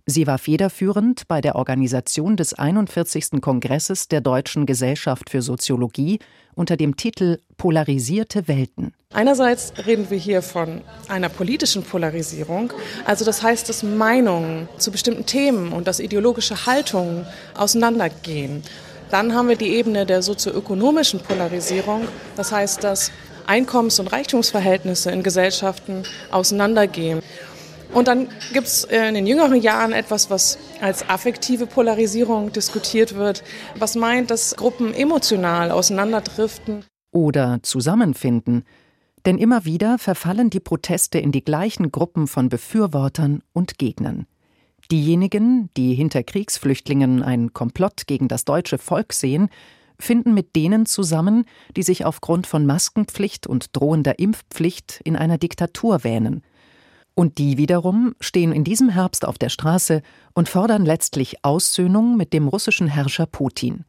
Sie 0.07 0.27
war 0.27 0.37
federführend 0.37 1.27
bei 1.29 1.41
der 1.41 1.57
Organisation 1.57 2.37
des 2.37 2.53
41. 2.53 3.41
Kongresses 3.41 4.07
der 4.07 4.21
Deutschen 4.21 4.67
Gesellschaft 4.67 5.31
für 5.31 5.41
Soziologie 5.41 6.19
unter 6.55 6.77
dem 6.77 6.97
Titel 6.97 7.39
Polarisierte 7.57 8.47
Welten. 8.47 8.93
Einerseits 9.15 9.73
reden 9.87 10.11
wir 10.11 10.19
hier 10.19 10.43
von 10.43 10.83
einer 11.09 11.31
politischen 11.31 11.83
Polarisierung, 11.85 12.71
also 13.07 13.25
das 13.25 13.43
heißt, 13.43 13.67
dass 13.71 13.83
Meinungen 13.83 14.69
zu 14.77 14.91
bestimmten 14.93 15.25
Themen 15.25 15.73
und 15.73 15.87
dass 15.89 16.01
ideologische 16.01 16.67
Haltungen 16.67 17.25
auseinandergehen. 17.57 18.63
Dann 19.11 19.35
haben 19.35 19.49
wir 19.49 19.57
die 19.57 19.71
Ebene 19.71 20.05
der 20.05 20.21
sozioökonomischen 20.21 21.21
Polarisierung, 21.21 22.09
das 22.37 22.53
heißt, 22.53 22.85
dass 22.85 23.11
Einkommens- 23.47 24.01
und 24.01 24.09
Reichtumsverhältnisse 24.09 25.11
in 25.11 25.23
Gesellschaften 25.23 26.03
auseinandergehen. 26.31 27.23
Und 27.95 28.09
dann 28.09 28.29
gibt 28.53 28.67
es 28.67 28.85
in 28.85 29.15
den 29.15 29.27
jüngeren 29.27 29.61
Jahren 29.61 29.93
etwas, 29.93 30.29
was 30.29 30.59
als 30.81 31.09
affektive 31.09 31.67
Polarisierung 31.67 32.53
diskutiert 32.53 33.15
wird, 33.15 33.45
was 33.79 33.95
meint, 33.95 34.31
dass 34.31 34.57
Gruppen 34.57 34.93
emotional 34.93 35.71
auseinanderdriften. 35.71 36.85
oder 37.13 37.61
zusammenfinden. 37.63 38.65
Denn 39.25 39.39
immer 39.39 39.65
wieder 39.65 39.99
verfallen 39.99 40.51
die 40.51 40.59
Proteste 40.59 41.19
in 41.21 41.31
die 41.31 41.45
gleichen 41.45 41.93
Gruppen 41.93 42.27
von 42.27 42.49
Befürwortern 42.49 43.43
und 43.53 43.79
Gegnern. 43.79 44.27
Diejenigen, 44.91 45.71
die 45.77 45.95
hinter 45.95 46.25
Kriegsflüchtlingen 46.25 47.23
ein 47.23 47.53
Komplott 47.53 48.09
gegen 48.09 48.27
das 48.27 48.45
deutsche 48.45 48.79
Volk 48.79 49.13
sehen, 49.13 49.49
finden 49.99 50.35
mit 50.35 50.57
denen 50.57 50.87
zusammen, 50.87 51.45
die 51.77 51.85
sich 51.85 52.05
aufgrund 52.05 52.49
von 52.49 52.67
Maskenpflicht 52.67 53.47
und 53.47 53.77
drohender 53.77 54.19
Impfpflicht 54.19 55.01
in 55.05 55.15
einer 55.17 55.39
Diktatur 55.39 56.03
wähnen. 56.05 56.43
Und 57.15 57.39
die 57.39 57.59
wiederum 57.59 58.15
stehen 58.21 58.53
in 58.53 58.65
diesem 58.65 58.89
Herbst 58.89 59.25
auf 59.25 59.39
der 59.39 59.49
Straße 59.49 60.03
und 60.35 60.49
fordern 60.49 60.85
letztlich 60.85 61.45
Aussöhnung 61.45 62.17
mit 62.17 62.33
dem 62.33 62.49
russischen 62.49 62.89
Herrscher 62.89 63.27
Putin. 63.27 63.85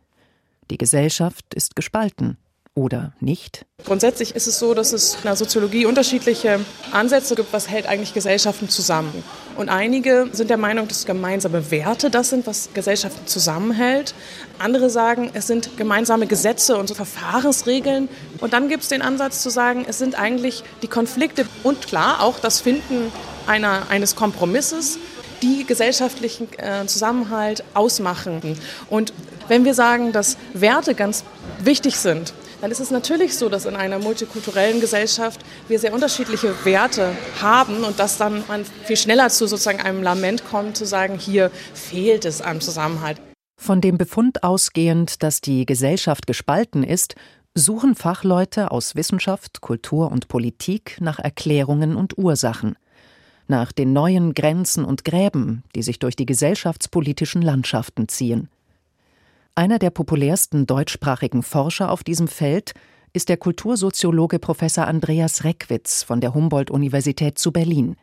Die 0.70 0.78
Gesellschaft 0.78 1.54
ist 1.54 1.76
gespalten 1.76 2.38
oder 2.76 3.14
nicht? 3.22 3.66
Grundsätzlich 3.86 4.36
ist 4.36 4.48
es 4.48 4.60
so, 4.60 4.74
dass 4.74 4.92
es 4.92 5.16
in 5.16 5.22
der 5.24 5.38
Soziologie 5.38 5.86
unterschiedliche 5.86 6.60
Ansätze 6.92 7.36
gibt, 7.36 7.54
was 7.54 7.70
hält 7.70 7.88
eigentlich 7.88 8.14
Gesellschaften 8.14 8.68
zusammen. 8.68 9.24
Und 9.56 9.70
einige 9.70 10.28
sind 10.34 10.50
der 10.50 10.58
Meinung, 10.58 10.88
dass 10.90 11.06
gemeinsame 11.06 11.72
Werte 11.72 12.10
das 12.10 12.30
sind, 12.30 12.46
was 12.46 12.70
Gesellschaften 12.74 13.26
zusammenhält. 13.28 14.14
Andere 14.60 14.90
sagen, 14.90 15.32
es 15.34 15.48
sind 15.48 15.78
gemeinsame 15.78 16.28
Gesetze 16.28 16.76
und 16.76 16.88
so 16.88 16.96
Verfahrensregeln. 16.96 18.10
Und 18.42 18.52
dann 18.52 18.68
gibt 18.68 18.84
es 18.84 18.90
den 18.90 19.02
Ansatz 19.02 19.42
zu 19.42 19.50
sagen, 19.50 19.86
es 19.88 19.98
sind 19.98 20.20
eigentlich 20.20 20.64
die 20.82 20.88
Konflikte 20.88 21.46
und 21.64 21.88
klar 21.88 22.22
auch 22.22 22.40
das 22.40 22.60
Finden 22.60 23.12
einer, 23.48 23.90
eines 23.90 24.18
Kompromisses, 24.18 25.00
die 25.42 25.66
gesellschaftlichen 25.66 26.50
äh, 26.58 26.86
Zusammenhalt 26.88 27.64
ausmachen. 27.74 28.58
Und 28.90 29.14
wenn 29.48 29.64
wir 29.64 29.74
sagen, 29.74 30.12
dass 30.12 30.38
Werte 30.54 30.96
ganz 30.96 31.24
wichtig 31.60 31.98
sind, 31.98 32.34
dann 32.62 32.72
ist 32.72 32.80
es 32.80 32.92
natürlich 32.92 33.38
so, 33.38 33.50
dass 33.50 33.66
in 33.66 33.76
einer 33.76 34.00
multikulturellen 34.00 34.80
Gesellschaft 34.80 35.42
wir 35.68 35.80
sehr 35.80 35.94
unterschiedliche 35.94 36.54
Werte 36.66 37.12
haben 37.42 37.84
und 37.84 38.00
dass 38.00 38.18
dann 38.18 38.44
man 38.48 38.66
viel 38.84 38.98
schneller 38.98 39.30
zu 39.30 39.48
sozusagen 39.48 39.82
einem 39.82 40.04
Lament 40.04 40.46
kommt, 40.46 40.78
zu 40.78 40.86
sagen, 40.86 41.18
hier 41.18 41.52
fehlt 41.74 42.26
es 42.26 42.42
am 42.42 42.62
Zusammenhalt. 42.62 43.20
Von 43.58 43.82
dem 43.82 43.98
Befund 43.98 44.44
ausgehend, 44.44 45.24
dass 45.24 45.42
die 45.42 45.66
Gesellschaft 45.66 46.28
gespalten 46.28 46.84
ist, 46.84 47.16
suchen 47.54 47.96
Fachleute 47.96 48.72
aus 48.72 48.96
Wissenschaft, 48.96 49.62
Kultur 49.62 50.12
und 50.12 50.28
Politik 50.28 50.98
nach 51.00 51.20
Erklärungen 51.20 51.96
und 51.96 52.18
Ursachen, 52.18 52.76
nach 53.48 53.72
den 53.72 53.94
neuen 53.94 54.34
Grenzen 54.34 54.84
und 54.84 55.06
Gräben, 55.06 55.64
die 55.74 55.82
sich 55.82 56.00
durch 56.00 56.18
die 56.18 56.26
gesellschaftspolitischen 56.26 57.42
Landschaften 57.42 58.10
ziehen. 58.10 58.50
Einer 59.58 59.80
der 59.80 59.90
populärsten 59.90 60.68
deutschsprachigen 60.68 61.42
Forscher 61.42 61.90
auf 61.90 62.04
diesem 62.04 62.28
Feld 62.28 62.74
ist 63.14 63.30
der 63.30 63.38
Kultursoziologe 63.38 64.38
Professor 64.38 64.86
Andreas 64.86 65.46
Reckwitz 65.46 66.04
von 66.04 66.20
der 66.20 66.34
Humboldt-Universität 66.34 67.40
zu 67.40 67.54
Berlin. 67.54 67.96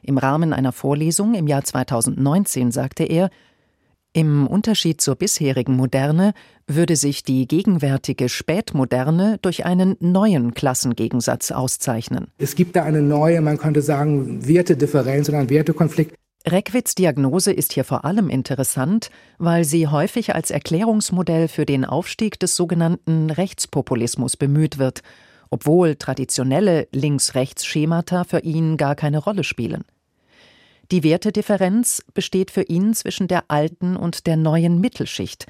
Im 0.00 0.16
Rahmen 0.16 0.54
einer 0.54 0.72
Vorlesung 0.72 1.34
im 1.34 1.46
Jahr 1.46 1.64
2019 1.64 2.72
sagte 2.72 3.04
er, 3.04 3.28
im 4.14 4.46
Unterschied 4.46 5.02
zur 5.02 5.16
bisherigen 5.16 5.76
Moderne 5.76 6.32
würde 6.66 6.96
sich 6.96 7.24
die 7.24 7.46
gegenwärtige 7.46 8.30
Spätmoderne 8.30 9.36
durch 9.42 9.66
einen 9.66 9.96
neuen 10.00 10.54
Klassengegensatz 10.54 11.50
auszeichnen. 11.50 12.28
Es 12.38 12.54
gibt 12.54 12.74
da 12.74 12.84
eine 12.84 13.02
neue, 13.02 13.42
man 13.42 13.58
könnte 13.58 13.82
sagen, 13.82 14.48
Wertedifferenz 14.48 15.28
oder 15.28 15.40
einen 15.40 15.50
Wertekonflikt. 15.50 16.16
Reckwitz 16.46 16.94
Diagnose 16.94 17.52
ist 17.52 17.74
hier 17.74 17.84
vor 17.84 18.04
allem 18.04 18.30
interessant, 18.30 19.10
weil 19.38 19.64
sie 19.64 19.88
häufig 19.88 20.34
als 20.34 20.50
Erklärungsmodell 20.50 21.48
für 21.48 21.66
den 21.66 21.84
Aufstieg 21.84 22.40
des 22.40 22.56
sogenannten 22.56 23.30
Rechtspopulismus 23.30 24.38
bemüht 24.38 24.78
wird, 24.78 25.02
obwohl 25.50 25.96
traditionelle 25.96 26.88
Links-Rechts-Schemata 26.92 28.24
für 28.24 28.40
ihn 28.40 28.78
gar 28.78 28.94
keine 28.94 29.18
Rolle 29.18 29.44
spielen. 29.44 29.84
Die 30.90 31.04
Wertedifferenz 31.04 32.02
besteht 32.14 32.50
für 32.50 32.62
ihn 32.62 32.94
zwischen 32.94 33.28
der 33.28 33.44
alten 33.48 33.94
und 33.96 34.26
der 34.26 34.36
neuen 34.36 34.80
Mittelschicht, 34.80 35.46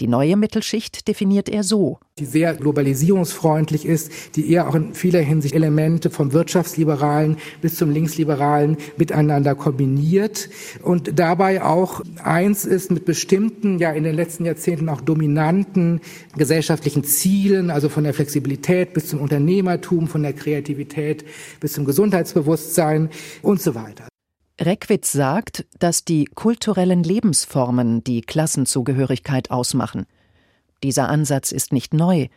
die 0.00 0.08
neue 0.08 0.36
Mittelschicht 0.36 1.08
definiert 1.08 1.48
er 1.48 1.62
so. 1.62 1.98
Die 2.18 2.24
sehr 2.24 2.54
globalisierungsfreundlich 2.54 3.84
ist, 3.84 4.36
die 4.36 4.52
eher 4.52 4.68
auch 4.68 4.74
in 4.74 4.94
vieler 4.94 5.20
Hinsicht 5.20 5.54
Elemente 5.54 6.10
vom 6.10 6.32
Wirtschaftsliberalen 6.32 7.38
bis 7.60 7.76
zum 7.76 7.90
Linksliberalen 7.90 8.76
miteinander 8.96 9.54
kombiniert 9.54 10.48
und 10.82 11.18
dabei 11.18 11.62
auch 11.62 12.02
eins 12.22 12.64
ist 12.64 12.90
mit 12.90 13.04
bestimmten, 13.04 13.78
ja 13.78 13.90
in 13.90 14.04
den 14.04 14.14
letzten 14.14 14.44
Jahrzehnten 14.44 14.88
auch 14.88 15.00
dominanten 15.00 16.00
gesellschaftlichen 16.36 17.02
Zielen, 17.02 17.70
also 17.70 17.88
von 17.88 18.04
der 18.04 18.14
Flexibilität 18.14 18.94
bis 18.94 19.08
zum 19.08 19.20
Unternehmertum, 19.20 20.06
von 20.06 20.22
der 20.22 20.34
Kreativität 20.34 21.24
bis 21.58 21.72
zum 21.72 21.84
Gesundheitsbewusstsein 21.84 23.10
und 23.42 23.60
so 23.60 23.74
weiter. 23.74 24.06
Reckwitz 24.60 25.10
sagt, 25.10 25.66
dass 25.80 26.04
die 26.04 26.26
kulturellen 26.26 27.02
Lebensformen 27.02 28.04
die 28.04 28.20
Klassenzugehörigkeit 28.20 29.50
ausmachen. 29.50 30.06
Dieser 30.84 31.08
Ansatz 31.08 31.50
ist 31.50 31.72
nicht 31.72 31.92
neu. 31.92 32.28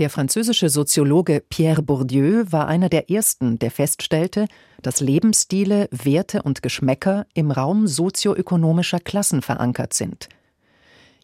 Der 0.00 0.10
französische 0.10 0.68
Soziologe 0.68 1.42
Pierre 1.48 1.82
Bourdieu 1.82 2.44
war 2.50 2.66
einer 2.66 2.88
der 2.88 3.10
ersten, 3.10 3.58
der 3.58 3.70
feststellte, 3.70 4.46
dass 4.82 5.00
Lebensstile, 5.00 5.88
Werte 5.92 6.42
und 6.42 6.62
Geschmäcker 6.62 7.26
im 7.34 7.50
Raum 7.50 7.86
sozioökonomischer 7.86 9.00
Klassen 9.00 9.42
verankert 9.42 9.94
sind. 9.94 10.28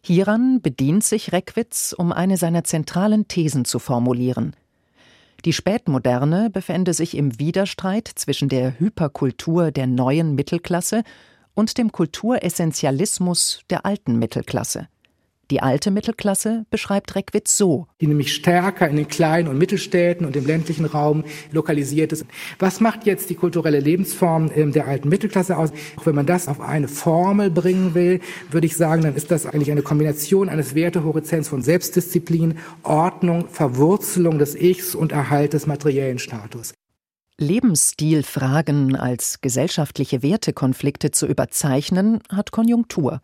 Hieran 0.01 0.61
bedient 0.61 1.03
sich 1.03 1.31
Reckwitz, 1.31 1.93
um 1.97 2.11
eine 2.13 2.37
seiner 2.37 2.63
zentralen 2.63 3.27
Thesen 3.27 3.65
zu 3.65 3.79
formulieren. 3.79 4.55
Die 5.45 5.53
Spätmoderne 5.53 6.49
befände 6.49 6.95
sich 6.95 7.15
im 7.15 7.37
Widerstreit 7.37 8.07
zwischen 8.07 8.49
der 8.49 8.79
Hyperkultur 8.79 9.71
der 9.71 9.85
neuen 9.85 10.33
Mittelklasse 10.33 11.03
und 11.53 11.77
dem 11.77 11.91
Kulturessentialismus 11.91 13.61
der 13.69 13.85
alten 13.85 14.17
Mittelklasse. 14.17 14.87
Die 15.51 15.61
alte 15.61 15.91
Mittelklasse 15.91 16.65
beschreibt 16.71 17.15
Reckwitz 17.15 17.55
so. 17.55 17.87
Die 18.01 18.07
nämlich 18.07 18.33
stärker 18.33 18.89
in 18.89 18.95
den 18.95 19.07
kleinen 19.07 19.47
und 19.47 19.59
Mittelstädten 19.59 20.25
und 20.25 20.35
im 20.35 20.45
ländlichen 20.45 20.85
Raum 20.85 21.23
lokalisiert 21.51 22.11
ist. 22.11 22.25
Was 22.57 22.79
macht 22.79 23.05
jetzt 23.05 23.29
die 23.29 23.35
kulturelle 23.35 23.79
Lebensform 23.79 24.49
ähm, 24.55 24.71
der 24.71 24.87
alten 24.87 25.09
Mittelklasse 25.09 25.57
aus? 25.57 25.71
Auch 25.97 26.05
wenn 26.07 26.15
man 26.15 26.25
das 26.25 26.47
auf 26.47 26.61
eine 26.61 26.87
Formel 26.87 27.51
bringen 27.51 27.93
will, 27.93 28.21
würde 28.49 28.65
ich 28.65 28.75
sagen, 28.75 29.03
dann 29.03 29.15
ist 29.15 29.29
das 29.29 29.45
eigentlich 29.45 29.71
eine 29.71 29.83
Kombination 29.83 30.49
eines 30.49 30.73
Wertehorizonts 30.73 31.49
von 31.49 31.61
Selbstdisziplin, 31.61 32.57
Ordnung, 32.81 33.47
Verwurzelung 33.49 34.39
des 34.39 34.55
Ichs 34.55 34.95
und 34.95 35.11
Erhalt 35.11 35.53
des 35.53 35.67
materiellen 35.67 36.17
Status. 36.17 36.73
Lebensstilfragen 37.37 38.95
als 38.95 39.41
gesellschaftliche 39.41 40.23
Wertekonflikte 40.23 41.11
zu 41.11 41.27
überzeichnen, 41.27 42.19
hat 42.31 42.51
Konjunktur. 42.51 43.21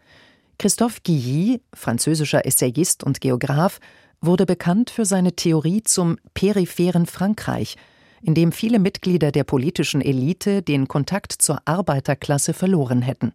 Christophe 0.61 0.99
Guilly, 1.03 1.59
französischer 1.73 2.45
Essayist 2.45 3.03
und 3.03 3.19
Geograph, 3.19 3.79
wurde 4.21 4.45
bekannt 4.45 4.91
für 4.91 5.05
seine 5.05 5.35
Theorie 5.35 5.81
zum 5.81 6.19
peripheren 6.35 7.07
Frankreich, 7.07 7.77
in 8.21 8.35
dem 8.35 8.51
viele 8.51 8.77
Mitglieder 8.77 9.31
der 9.31 9.43
politischen 9.43 10.01
Elite 10.01 10.61
den 10.61 10.87
Kontakt 10.87 11.31
zur 11.31 11.63
Arbeiterklasse 11.65 12.53
verloren 12.53 13.01
hätten. 13.01 13.33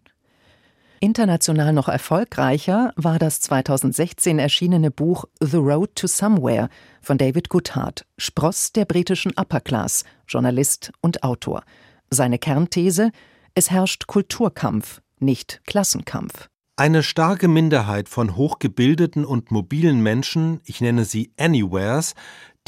International 1.01 1.73
noch 1.73 1.89
erfolgreicher 1.89 2.93
war 2.95 3.19
das 3.19 3.41
2016 3.41 4.39
erschienene 4.39 4.89
Buch 4.89 5.25
The 5.41 5.57
Road 5.57 5.95
to 5.95 6.07
Somewhere 6.07 6.69
von 7.01 7.17
David 7.17 7.49
Goodhart, 7.49 8.05
Spross 8.17 8.71
der 8.71 8.85
britischen 8.85 9.33
Upper 9.35 9.59
Class, 9.59 10.05
Journalist 10.29 10.93
und 11.01 11.23
Autor. 11.23 11.63
Seine 12.09 12.39
Kernthese: 12.39 13.11
Es 13.53 13.69
herrscht 13.69 14.07
Kulturkampf, 14.07 15.01
nicht 15.19 15.59
Klassenkampf. 15.65 16.47
Eine 16.79 17.01
starke 17.01 17.47
Minderheit 17.47 18.07
von 18.07 18.35
hochgebildeten 18.35 19.25
und 19.25 19.49
mobilen 19.49 20.03
Menschen, 20.03 20.61
ich 20.63 20.79
nenne 20.79 21.05
sie 21.05 21.31
Anywheres, 21.35 22.13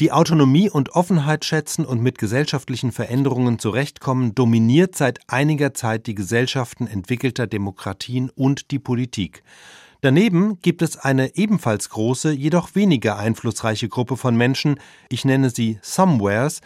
die 0.00 0.10
Autonomie 0.10 0.68
und 0.68 0.96
Offenheit 0.96 1.44
schätzen 1.44 1.84
und 1.84 2.02
mit 2.02 2.18
gesellschaftlichen 2.18 2.90
Veränderungen 2.90 3.60
zurechtkommen, 3.60 4.34
dominiert 4.34 4.96
seit 4.96 5.20
einiger 5.28 5.74
Zeit 5.74 6.08
die 6.08 6.16
Gesellschaften 6.16 6.88
entwickelter 6.88 7.46
Demokratien 7.46 8.30
und 8.30 8.72
die 8.72 8.80
Politik. 8.80 9.44
Daneben 10.00 10.58
gibt 10.60 10.82
es 10.82 10.96
eine 10.96 11.36
ebenfalls 11.36 11.88
große, 11.90 12.32
jedoch 12.32 12.74
weniger 12.74 13.16
einflussreiche 13.16 13.88
Gruppe 13.88 14.16
von 14.16 14.34
Menschen, 14.36 14.80
ich 15.08 15.24
nenne 15.24 15.50
sie 15.50 15.78
Somewheres, 15.82 16.62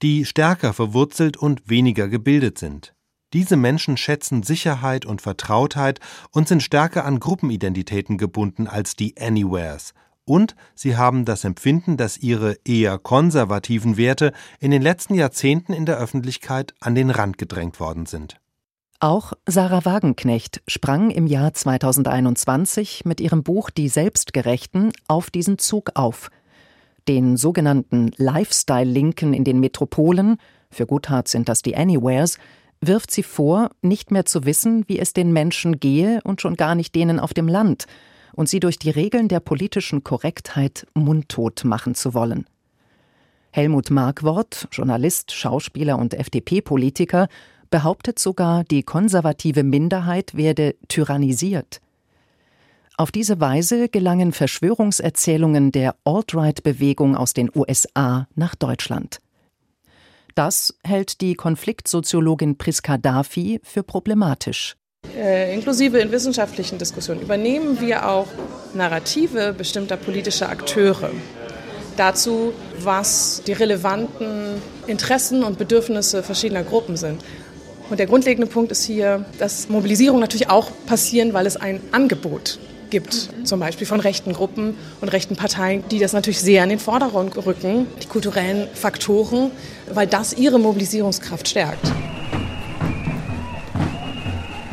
die 0.00 0.24
stärker 0.24 0.72
verwurzelt 0.72 1.36
und 1.36 1.68
weniger 1.68 2.08
gebildet 2.08 2.56
sind. 2.56 2.95
Diese 3.32 3.56
Menschen 3.56 3.96
schätzen 3.96 4.42
Sicherheit 4.42 5.04
und 5.04 5.20
Vertrautheit 5.20 6.00
und 6.30 6.48
sind 6.48 6.62
stärker 6.62 7.04
an 7.04 7.18
Gruppenidentitäten 7.18 8.18
gebunden 8.18 8.68
als 8.68 8.94
die 8.94 9.14
Anywheres. 9.20 9.94
Und 10.24 10.56
sie 10.74 10.96
haben 10.96 11.24
das 11.24 11.44
Empfinden, 11.44 11.96
dass 11.96 12.18
ihre 12.18 12.56
eher 12.64 12.98
konservativen 12.98 13.96
Werte 13.96 14.32
in 14.58 14.70
den 14.70 14.82
letzten 14.82 15.14
Jahrzehnten 15.14 15.72
in 15.72 15.86
der 15.86 15.98
Öffentlichkeit 15.98 16.74
an 16.80 16.94
den 16.94 17.10
Rand 17.10 17.38
gedrängt 17.38 17.78
worden 17.78 18.06
sind. 18.06 18.40
Auch 18.98 19.34
Sarah 19.46 19.84
Wagenknecht 19.84 20.62
sprang 20.66 21.10
im 21.10 21.26
Jahr 21.26 21.52
2021 21.52 23.04
mit 23.04 23.20
ihrem 23.20 23.42
Buch 23.42 23.70
Die 23.70 23.88
Selbstgerechten 23.88 24.90
auf 25.06 25.30
diesen 25.30 25.58
Zug 25.58 25.90
auf. 25.94 26.30
Den 27.06 27.36
sogenannten 27.36 28.10
Lifestyle-Linken 28.16 29.34
in 29.34 29.44
den 29.44 29.60
Metropolen, 29.60 30.38
für 30.70 30.86
Guthart 30.86 31.28
sind 31.28 31.48
das 31.48 31.62
die 31.62 31.76
Anywheres, 31.76 32.38
wirft 32.80 33.10
sie 33.10 33.22
vor, 33.22 33.70
nicht 33.82 34.10
mehr 34.10 34.24
zu 34.24 34.44
wissen, 34.44 34.84
wie 34.86 34.98
es 34.98 35.12
den 35.12 35.32
Menschen 35.32 35.80
gehe 35.80 36.20
und 36.24 36.40
schon 36.40 36.56
gar 36.56 36.74
nicht 36.74 36.94
denen 36.94 37.20
auf 37.20 37.34
dem 37.34 37.48
Land, 37.48 37.86
und 38.34 38.48
sie 38.48 38.60
durch 38.60 38.78
die 38.78 38.90
Regeln 38.90 39.28
der 39.28 39.40
politischen 39.40 40.04
Korrektheit 40.04 40.86
mundtot 40.94 41.64
machen 41.64 41.94
zu 41.94 42.12
wollen. 42.14 42.46
Helmut 43.50 43.90
Markwort, 43.90 44.68
Journalist, 44.70 45.32
Schauspieler 45.32 45.98
und 45.98 46.12
FDP-Politiker, 46.12 47.28
behauptet 47.70 48.18
sogar, 48.18 48.64
die 48.64 48.82
konservative 48.82 49.62
Minderheit 49.62 50.36
werde 50.36 50.76
tyrannisiert. 50.88 51.80
Auf 52.98 53.10
diese 53.10 53.40
Weise 53.40 53.88
gelangen 53.88 54.32
Verschwörungserzählungen 54.32 55.72
der 55.72 55.96
Alt-Right-Bewegung 56.04 57.16
aus 57.16 57.34
den 57.34 57.50
USA 57.54 58.28
nach 58.34 58.54
Deutschland. 58.54 59.20
Das 60.36 60.74
hält 60.84 61.22
die 61.22 61.34
Konfliktsoziologin 61.34 62.58
Priska 62.58 62.98
Dafi 62.98 63.58
für 63.64 63.82
problematisch. 63.82 64.76
Äh, 65.16 65.54
inklusive 65.54 65.98
in 65.98 66.12
wissenschaftlichen 66.12 66.76
Diskussionen 66.76 67.22
übernehmen 67.22 67.80
wir 67.80 68.06
auch 68.06 68.26
Narrative 68.74 69.54
bestimmter 69.56 69.96
politischer 69.96 70.50
Akteure 70.50 71.10
dazu, 71.96 72.52
was 72.78 73.42
die 73.46 73.54
relevanten 73.54 74.60
Interessen 74.86 75.42
und 75.42 75.56
Bedürfnisse 75.56 76.22
verschiedener 76.22 76.64
Gruppen 76.64 76.98
sind. 76.98 77.24
Und 77.88 77.98
der 77.98 78.06
grundlegende 78.06 78.46
Punkt 78.46 78.70
ist 78.72 78.84
hier, 78.84 79.24
dass 79.38 79.70
Mobilisierung 79.70 80.20
natürlich 80.20 80.50
auch 80.50 80.70
passieren, 80.84 81.32
weil 81.32 81.46
es 81.46 81.56
ein 81.56 81.80
Angebot 81.92 82.58
gibt, 82.90 83.30
zum 83.44 83.60
Beispiel 83.60 83.86
von 83.86 84.00
rechten 84.00 84.32
Gruppen 84.32 84.74
und 85.00 85.08
rechten 85.08 85.36
Parteien, 85.36 85.84
die 85.90 85.98
das 85.98 86.12
natürlich 86.12 86.40
sehr 86.40 86.62
in 86.62 86.70
den 86.70 86.78
Vordergrund 86.78 87.36
rücken, 87.44 87.86
die 88.02 88.06
kulturellen 88.06 88.68
Faktoren, 88.74 89.50
weil 89.92 90.06
das 90.06 90.32
ihre 90.32 90.58
Mobilisierungskraft 90.58 91.48
stärkt. 91.48 91.92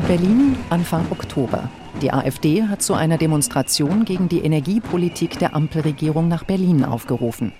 Berlin 0.06 0.56
Anfang 0.70 1.06
Oktober. 1.10 1.70
Die 2.02 2.12
AfD 2.12 2.64
hat 2.64 2.82
zu 2.82 2.94
einer 2.94 3.16
Demonstration 3.16 4.04
gegen 4.04 4.28
die 4.28 4.40
Energiepolitik 4.40 5.38
der 5.38 5.54
Ampelregierung 5.54 6.28
nach 6.28 6.44
Berlin 6.44 6.84
aufgerufen. 6.84 7.52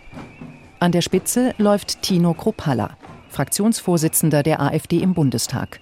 An 0.81 0.93
der 0.93 1.01
Spitze 1.01 1.55
läuft 1.57 2.03
Tino 2.03 2.35
Kruppalla, 2.35 2.99
Fraktionsvorsitzender 3.31 4.43
der 4.43 4.61
AfD 4.61 4.99
im 4.99 5.15
Bundestag. 5.15 5.81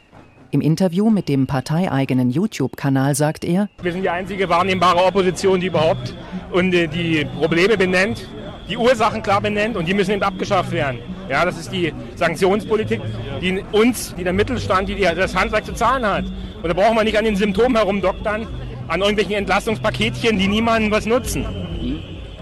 Im 0.53 0.61
Interview 0.61 1.09
mit 1.09 1.31
dem 1.31 1.47
parteieigenen 1.47 2.29
YouTube-Kanal 2.29 3.15
sagt 3.15 3.43
er: 3.43 3.71
Wir 3.81 3.91
sind 3.91 4.03
die 4.03 4.11
einzige 4.11 4.51
wahrnehmbare 4.51 5.03
Opposition, 5.03 5.61
die 5.61 5.69
überhaupt 5.69 6.15
und 6.51 6.75
äh, 6.75 6.89
die 6.89 7.25
Probleme 7.25 7.79
benennt, 7.79 8.29
die 8.69 8.77
Ursachen 8.77 9.23
klar 9.23 9.41
benennt 9.41 9.79
und 9.79 9.89
die 9.89 9.95
müssen 9.95 10.11
eben 10.11 10.23
abgeschafft 10.23 10.71
werden. 10.71 10.99
Ja, 11.31 11.47
das 11.47 11.59
ist 11.59 11.73
die 11.73 11.95
Sanktionspolitik, 12.17 13.01
die 13.41 13.65
uns, 13.73 14.15
die 14.15 14.25
der 14.25 14.35
Mittelstand, 14.35 14.91
die 14.91 15.01
das 15.01 15.35
Handwerk 15.35 15.65
zu 15.65 15.73
zahlen 15.73 16.05
hat. 16.05 16.27
Und 16.63 16.69
da 16.69 16.75
brauchen 16.75 16.97
wir 16.97 17.05
nicht 17.05 17.17
an 17.17 17.25
den 17.25 17.37
Symptomen 17.37 17.75
herumdoktern, 17.75 18.47
an 18.89 19.01
irgendwelchen 19.01 19.37
Entlastungspaketchen, 19.37 20.39
die 20.39 20.49
niemandem 20.49 20.91
was 20.91 21.07
nutzen. 21.07 21.47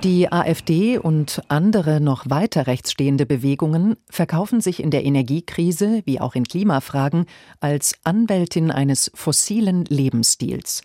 Die 0.02 0.33
AfD 0.33 0.97
und 0.97 1.42
andere 1.49 2.00
noch 2.00 2.30
weiter 2.30 2.66
rechtsstehende 2.66 3.26
Bewegungen 3.26 3.97
verkaufen 4.09 4.62
sich 4.62 4.83
in 4.83 4.90
der 4.90 5.04
Energiekrise 5.04 6.00
wie 6.07 6.23
auch 6.23 6.35
in 6.35 6.45
Klimafragen 6.45 7.26
als 7.61 7.97
Anwältin 8.02 8.71
eines 8.71 9.11
fossilen 9.14 9.85
Lebensstils. 9.85 10.80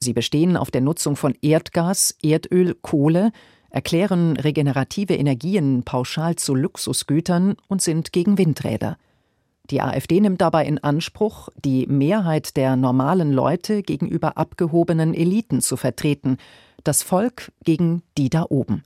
Sie 0.00 0.12
bestehen 0.12 0.56
auf 0.56 0.72
der 0.72 0.80
Nutzung 0.80 1.14
von 1.14 1.36
Erdgas, 1.40 2.16
Erdöl, 2.24 2.74
Kohle, 2.74 3.30
erklären 3.70 4.36
regenerative 4.36 5.14
Energien 5.14 5.84
pauschal 5.84 6.34
zu 6.34 6.56
Luxusgütern 6.56 7.54
und 7.68 7.82
sind 7.82 8.12
gegen 8.12 8.36
Windräder. 8.36 8.96
Die 9.70 9.80
AfD 9.80 10.20
nimmt 10.20 10.40
dabei 10.40 10.66
in 10.66 10.82
Anspruch, 10.82 11.48
die 11.64 11.86
Mehrheit 11.86 12.56
der 12.56 12.74
normalen 12.74 13.32
Leute 13.32 13.82
gegenüber 13.82 14.36
abgehobenen 14.36 15.14
Eliten 15.14 15.60
zu 15.60 15.76
vertreten, 15.76 16.38
das 16.84 17.02
Volk 17.02 17.52
gegen 17.64 18.02
die 18.16 18.30
da 18.30 18.46
oben. 18.48 18.82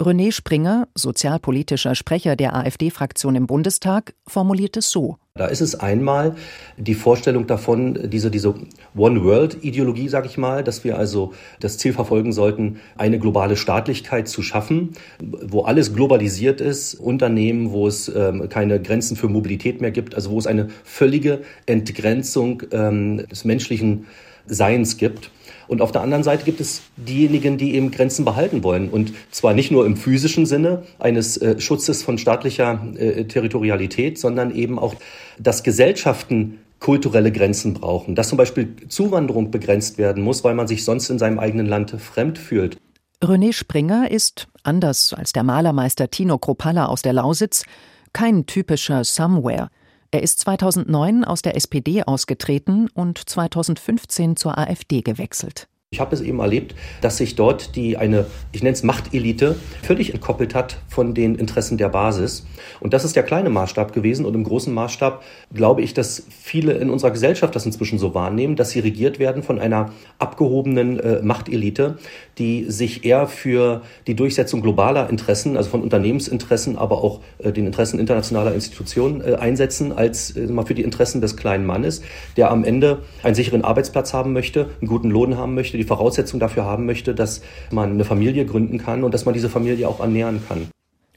René 0.00 0.30
Springer, 0.30 0.86
sozialpolitischer 0.94 1.96
Sprecher 1.96 2.36
der 2.36 2.54
AfD-Fraktion 2.54 3.34
im 3.34 3.48
Bundestag, 3.48 4.14
formuliert 4.28 4.76
es 4.76 4.92
so. 4.92 5.16
Da 5.34 5.46
ist 5.46 5.60
es 5.60 5.74
einmal 5.74 6.36
die 6.76 6.94
Vorstellung 6.94 7.48
davon, 7.48 8.08
diese, 8.08 8.30
diese 8.30 8.54
One-World-Ideologie, 8.96 10.08
sage 10.08 10.28
ich 10.28 10.38
mal, 10.38 10.62
dass 10.62 10.84
wir 10.84 10.98
also 10.98 11.32
das 11.58 11.78
Ziel 11.78 11.92
verfolgen 11.92 12.32
sollten, 12.32 12.78
eine 12.96 13.18
globale 13.18 13.56
Staatlichkeit 13.56 14.28
zu 14.28 14.42
schaffen, 14.42 14.90
wo 15.20 15.62
alles 15.62 15.92
globalisiert 15.92 16.60
ist, 16.60 16.94
Unternehmen, 16.94 17.72
wo 17.72 17.88
es 17.88 18.08
ähm, 18.08 18.48
keine 18.48 18.80
Grenzen 18.80 19.16
für 19.16 19.28
Mobilität 19.28 19.80
mehr 19.80 19.90
gibt, 19.90 20.14
also 20.14 20.30
wo 20.30 20.38
es 20.38 20.46
eine 20.46 20.68
völlige 20.84 21.42
Entgrenzung 21.66 22.62
ähm, 22.70 23.26
des 23.28 23.44
menschlichen 23.44 24.06
Seins 24.48 24.96
gibt. 24.96 25.30
Und 25.68 25.82
auf 25.82 25.92
der 25.92 26.00
anderen 26.00 26.22
Seite 26.22 26.44
gibt 26.44 26.60
es 26.60 26.82
diejenigen, 26.96 27.58
die 27.58 27.74
eben 27.74 27.90
Grenzen 27.90 28.24
behalten 28.24 28.64
wollen. 28.64 28.88
Und 28.88 29.12
zwar 29.30 29.52
nicht 29.52 29.70
nur 29.70 29.84
im 29.84 29.96
physischen 29.96 30.46
Sinne 30.46 30.84
eines 30.98 31.36
äh, 31.36 31.60
Schutzes 31.60 32.02
von 32.02 32.16
staatlicher 32.16 32.80
äh, 32.96 33.24
Territorialität, 33.24 34.18
sondern 34.18 34.54
eben 34.54 34.78
auch, 34.78 34.94
dass 35.38 35.62
Gesellschaften 35.62 36.58
kulturelle 36.80 37.32
Grenzen 37.32 37.74
brauchen. 37.74 38.14
Dass 38.14 38.28
zum 38.28 38.38
Beispiel 38.38 38.74
Zuwanderung 38.88 39.50
begrenzt 39.50 39.98
werden 39.98 40.22
muss, 40.22 40.42
weil 40.42 40.54
man 40.54 40.68
sich 40.68 40.84
sonst 40.84 41.10
in 41.10 41.18
seinem 41.18 41.38
eigenen 41.38 41.66
Land 41.66 41.90
fremd 41.90 42.38
fühlt. 42.38 42.78
René 43.22 43.52
Springer 43.52 44.10
ist, 44.10 44.46
anders 44.62 45.12
als 45.12 45.32
der 45.32 45.42
Malermeister 45.42 46.08
Tino 46.08 46.38
Kropalla 46.38 46.86
aus 46.86 47.02
der 47.02 47.12
Lausitz, 47.12 47.64
kein 48.12 48.46
typischer 48.46 49.04
Somewhere. 49.04 49.70
Er 50.10 50.22
ist 50.22 50.40
2009 50.40 51.24
aus 51.24 51.42
der 51.42 51.54
SPD 51.54 52.02
ausgetreten 52.02 52.88
und 52.94 53.18
2015 53.18 54.36
zur 54.36 54.56
AfD 54.56 55.02
gewechselt. 55.02 55.68
Ich 55.90 56.00
habe 56.00 56.14
es 56.14 56.20
eben 56.20 56.38
erlebt, 56.38 56.74
dass 57.00 57.16
sich 57.16 57.34
dort 57.34 57.74
die 57.74 57.96
eine, 57.96 58.26
ich 58.52 58.62
nenne 58.62 58.74
es 58.74 58.82
Machtelite, 58.82 59.56
völlig 59.82 60.12
entkoppelt 60.12 60.54
hat 60.54 60.82
von 60.86 61.14
den 61.14 61.34
Interessen 61.34 61.78
der 61.78 61.88
Basis. 61.88 62.46
Und 62.78 62.92
das 62.92 63.06
ist 63.06 63.16
der 63.16 63.22
kleine 63.22 63.48
Maßstab 63.48 63.94
gewesen. 63.94 64.26
Und 64.26 64.34
im 64.34 64.44
großen 64.44 64.74
Maßstab 64.74 65.22
glaube 65.54 65.80
ich, 65.80 65.94
dass 65.94 66.24
viele 66.28 66.74
in 66.74 66.90
unserer 66.90 67.10
Gesellschaft 67.10 67.56
das 67.56 67.64
inzwischen 67.64 67.98
so 67.98 68.12
wahrnehmen, 68.12 68.54
dass 68.54 68.68
sie 68.68 68.80
regiert 68.80 69.18
werden 69.18 69.42
von 69.42 69.58
einer 69.58 69.92
abgehobenen 70.18 71.00
äh, 71.00 71.22
Machtelite, 71.22 71.96
die 72.36 72.70
sich 72.70 73.06
eher 73.06 73.26
für 73.26 73.80
die 74.06 74.14
Durchsetzung 74.14 74.60
globaler 74.60 75.08
Interessen, 75.08 75.56
also 75.56 75.70
von 75.70 75.80
Unternehmensinteressen, 75.80 76.76
aber 76.76 77.02
auch 77.02 77.20
äh, 77.38 77.50
den 77.50 77.64
Interessen 77.64 77.98
internationaler 77.98 78.54
Institutionen 78.54 79.22
äh, 79.22 79.36
einsetzen, 79.36 79.96
als 79.96 80.36
äh, 80.36 80.48
mal 80.48 80.66
für 80.66 80.74
die 80.74 80.82
Interessen 80.82 81.22
des 81.22 81.38
kleinen 81.38 81.64
Mannes, 81.64 82.02
der 82.36 82.50
am 82.50 82.62
Ende 82.62 83.04
einen 83.22 83.34
sicheren 83.34 83.64
Arbeitsplatz 83.64 84.12
haben 84.12 84.34
möchte, 84.34 84.68
einen 84.82 84.88
guten 84.88 85.08
Lohn 85.08 85.38
haben 85.38 85.54
möchte, 85.54 85.77
die 85.78 85.84
Voraussetzung 85.84 86.40
dafür 86.40 86.64
haben 86.64 86.84
möchte, 86.84 87.14
dass 87.14 87.40
man 87.70 87.92
eine 87.92 88.04
Familie 88.04 88.44
gründen 88.44 88.78
kann 88.78 89.04
und 89.04 89.14
dass 89.14 89.24
man 89.24 89.34
diese 89.34 89.48
Familie 89.48 89.88
auch 89.88 90.00
ernähren 90.00 90.42
kann. 90.46 90.68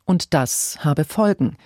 Und 0.06 0.34
das 0.34 0.78
habe 0.80 1.04
Folgen, 1.04 1.58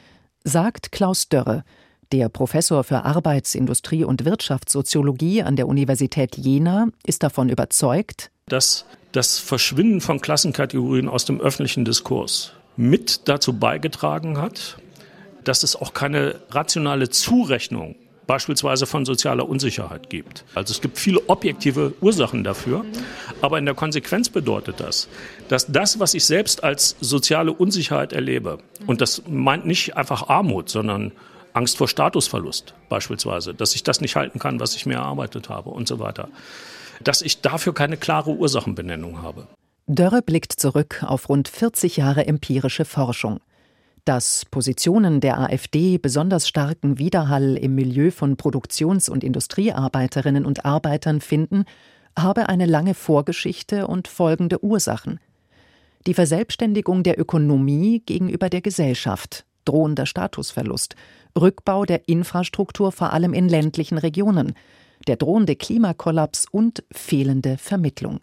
sagt 0.44 0.92
Klaus 0.92 1.30
Dörre, 1.30 1.64
der 2.12 2.30
Professor 2.30 2.84
für 2.84 3.04
Arbeits-, 3.04 3.56
Industrie- 3.56 4.04
und 4.04 4.26
Wirtschaftssoziologie 4.26 5.44
an 5.44 5.56
der 5.56 5.68
Universität 5.68 6.38
Jena 6.38 6.88
ist 7.06 7.24
davon 7.24 7.50
überzeugt, 7.50 8.32
dass 8.48 8.86
das 9.12 9.40
Verschwinden 9.40 10.02
von 10.02 10.22
Klassenkategorien 10.22 11.10
aus 11.10 11.26
dem 11.26 11.42
öffentlichen 11.42 11.86
Diskurs 11.86 12.54
mit 12.78 13.28
dazu 13.28 13.58
beigetragen 13.58 14.38
hat, 14.38 14.78
dass 15.44 15.64
es 15.64 15.76
auch 15.76 15.94
keine 15.94 16.36
rationale 16.50 17.10
Zurechnung 17.10 17.96
beispielsweise 18.28 18.86
von 18.86 19.06
sozialer 19.06 19.48
Unsicherheit 19.48 20.10
gibt. 20.10 20.44
Also 20.56 20.72
es 20.72 20.82
gibt 20.82 20.98
viele 20.98 21.22
objektive 21.30 21.94
Ursachen 22.02 22.44
dafür, 22.44 22.86
aber 23.42 23.58
in 23.58 23.66
der 23.66 23.76
Konsequenz 23.76 24.30
bedeutet 24.30 24.80
das, 24.80 25.08
dass 25.50 25.68
das, 25.68 26.00
was 26.00 26.14
ich 26.14 26.26
selbst 26.26 26.64
als 26.64 26.96
soziale 27.00 27.54
Unsicherheit 27.54 28.14
erlebe, 28.14 28.60
und 28.88 29.02
das 29.02 29.24
meint 29.28 29.66
nicht 29.66 29.98
einfach 29.98 30.30
Armut, 30.30 30.70
sondern 30.70 31.12
Angst 31.54 31.78
vor 31.78 31.88
Statusverlust 31.88 32.74
beispielsweise, 32.90 33.54
dass 33.54 33.76
ich 33.76 33.84
das 33.84 34.02
nicht 34.02 34.16
halten 34.16 34.40
kann, 34.40 34.60
was 34.60 34.76
ich 34.76 34.86
mir 34.86 34.96
erarbeitet 34.96 35.50
habe 35.50 35.70
und 35.70 35.88
so 35.88 36.00
weiter, 36.00 36.28
dass 37.04 37.22
ich 37.22 37.42
dafür 37.42 37.74
keine 37.74 37.98
klare 37.98 38.32
Ursachenbenennung 38.32 39.22
habe. 39.22 39.48
Dörre 39.88 40.22
blickt 40.22 40.54
zurück 40.54 41.04
auf 41.06 41.30
rund 41.30 41.48
40 41.48 41.98
Jahre 41.98 42.26
empirische 42.26 42.86
Forschung 42.86 43.40
dass 44.06 44.46
Positionen 44.46 45.20
der 45.20 45.40
AfD 45.40 45.98
besonders 45.98 46.48
starken 46.48 47.00
Widerhall 47.00 47.58
im 47.58 47.76
Milieu 47.76 48.12
von 48.12 48.38
Produktions- 48.38 49.10
und 49.10 49.24
Industriearbeiterinnen 49.24 50.46
und 50.46 50.64
Arbeitern 50.64 51.22
finden, 51.22 51.66
habe 52.18 52.48
eine 52.48 52.68
lange 52.68 52.94
Vorgeschichte 52.94 53.88
und 53.88 54.08
folgende 54.08 54.64
Ursachen. 54.64 55.20
Die 56.08 56.14
Verselbstständigung 56.14 57.02
der 57.02 57.20
Ökonomie 57.20 58.04
gegenüber 58.06 58.50
der 58.50 58.62
Gesellschaft, 58.62 59.44
drohender 59.66 60.06
Statusverlust, 60.06 60.96
Rückbau 61.38 61.84
der 61.86 62.08
Infrastruktur 62.08 62.92
vor 62.92 63.12
allem 63.12 63.34
in 63.34 63.50
ländlichen 63.50 63.98
Regionen, 63.98 64.54
der 65.08 65.18
drohende 65.18 65.56
Klimakollaps 65.56 66.46
und 66.50 66.84
fehlende 66.92 67.58
Vermittlung. 67.58 68.22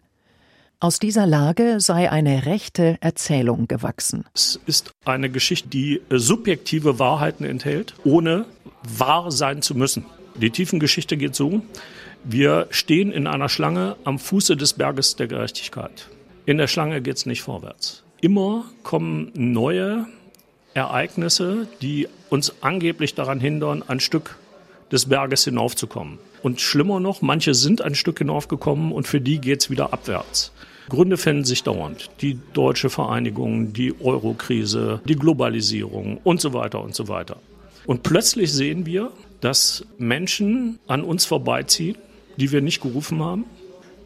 Aus 0.83 0.99
dieser 0.99 1.25
Lage 1.25 1.79
sei 1.79 2.11
eine 2.11 2.45
rechte 2.45 2.97
Erzählung 2.99 3.69
gewachsen. 3.69 4.25
Es 4.33 4.59
ist 4.65 4.91
eine 5.05 5.29
Geschichte, 5.29 5.69
die 5.69 6.01
äh, 6.09 6.17
subjektive 6.17 6.99
Wahrheiten 6.99 7.45
enthält, 7.45 7.93
ohne 8.03 8.43
wahr 8.83 9.31
sein 9.31 9.61
zu 9.61 9.75
müssen. 9.75 10.03
Die 10.35 10.49
Tiefengeschichte 10.49 11.15
geht 11.15 11.35
so, 11.35 11.61
wir 12.25 12.67
stehen 12.69 13.13
in 13.13 13.27
einer 13.27 13.47
Schlange 13.47 13.95
am 14.03 14.19
Fuße 14.19 14.57
des 14.57 14.73
Berges 14.73 15.15
der 15.15 15.27
Gerechtigkeit. 15.27 16.09
In 16.45 16.57
der 16.57 16.67
Schlange 16.67 17.01
geht 17.01 17.15
es 17.15 17.25
nicht 17.25 17.43
vorwärts. 17.43 18.03
Immer 18.19 18.65
kommen 18.83 19.31
neue 19.35 20.05
Ereignisse, 20.73 21.69
die 21.81 22.09
uns 22.29 22.55
angeblich 22.59 23.15
daran 23.15 23.39
hindern, 23.39 23.85
ein 23.87 24.01
Stück 24.01 24.37
des 24.91 25.05
Berges 25.05 25.45
hinaufzukommen. 25.45 26.19
Und 26.41 26.59
schlimmer 26.59 26.99
noch, 26.99 27.21
manche 27.21 27.53
sind 27.53 27.81
ein 27.81 27.95
Stück 27.95 28.17
hinaufgekommen 28.17 28.91
und 28.91 29.07
für 29.07 29.21
die 29.21 29.39
geht 29.39 29.61
es 29.61 29.69
wieder 29.69 29.93
abwärts. 29.93 30.51
Gründe 30.89 31.17
finden 31.17 31.45
sich 31.45 31.63
dauernd. 31.63 32.09
Die 32.21 32.39
deutsche 32.53 32.89
Vereinigung, 32.89 33.73
die 33.73 33.93
Eurokrise, 34.01 35.01
die 35.05 35.15
Globalisierung 35.15 36.19
und 36.23 36.41
so 36.41 36.53
weiter 36.53 36.81
und 36.81 36.95
so 36.95 37.07
weiter. 37.07 37.37
Und 37.85 38.03
plötzlich 38.03 38.51
sehen 38.51 38.85
wir, 38.85 39.11
dass 39.41 39.85
Menschen 39.97 40.79
an 40.87 41.03
uns 41.03 41.25
vorbeiziehen, 41.25 41.97
die 42.37 42.51
wir 42.51 42.61
nicht 42.61 42.81
gerufen 42.81 43.21
haben, 43.23 43.45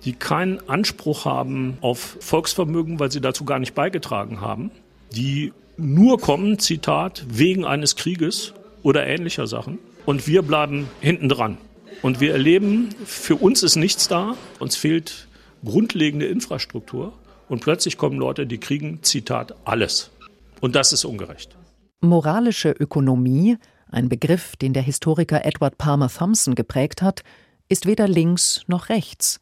die 0.03 0.13
keinen 0.13 0.67
Anspruch 0.69 1.25
haben 1.25 1.77
auf 1.81 2.17
Volksvermögen, 2.19 2.99
weil 2.99 3.11
sie 3.11 3.21
dazu 3.21 3.45
gar 3.45 3.59
nicht 3.59 3.75
beigetragen 3.75 4.41
haben, 4.41 4.71
die 5.11 5.53
nur 5.77 6.19
kommen, 6.19 6.59
Zitat, 6.59 7.25
wegen 7.29 7.65
eines 7.65 7.95
Krieges 7.95 8.53
oder 8.83 9.05
ähnlicher 9.05 9.47
Sachen. 9.47 9.79
Und 10.05 10.27
wir 10.27 10.41
bleiben 10.41 10.87
hinten 11.01 11.29
dran. 11.29 11.57
Und 12.01 12.19
wir 12.19 12.31
erleben, 12.31 12.89
für 13.05 13.35
uns 13.35 13.63
ist 13.63 13.75
nichts 13.75 14.07
da, 14.07 14.35
uns 14.59 14.75
fehlt 14.75 15.26
grundlegende 15.63 16.27
Infrastruktur. 16.27 17.13
Und 17.49 17.61
plötzlich 17.61 17.97
kommen 17.97 18.17
Leute, 18.17 18.45
die 18.45 18.57
kriegen, 18.57 19.03
Zitat, 19.03 19.55
alles. 19.63 20.11
Und 20.59 20.75
das 20.75 20.91
ist 20.91 21.05
ungerecht. 21.05 21.55
Moralische 22.01 22.71
Ökonomie, 22.71 23.57
ein 23.89 24.09
Begriff, 24.09 24.55
den 24.57 24.73
der 24.73 24.83
Historiker 24.83 25.45
Edward 25.45 25.77
Palmer 25.77 26.09
Thompson 26.09 26.55
geprägt 26.55 27.01
hat, 27.01 27.23
ist 27.69 27.85
weder 27.85 28.07
links 28.07 28.61
noch 28.67 28.89
rechts. 28.89 29.39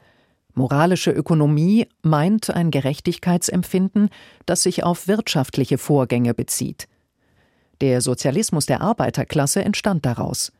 Moralische 0.53 1.11
Ökonomie 1.11 1.87
meint 2.01 2.49
ein 2.49 2.71
Gerechtigkeitsempfinden, 2.71 4.09
das 4.45 4.63
sich 4.63 4.83
auf 4.83 5.07
wirtschaftliche 5.07 5.77
Vorgänge 5.77 6.33
bezieht. 6.33 6.87
Der 7.81 7.99
Sozialismus 7.99 8.65
der 8.65 8.81
Arbeiterklasse 8.81 9.65
entstand 9.65 10.05
daraus. 10.05 10.53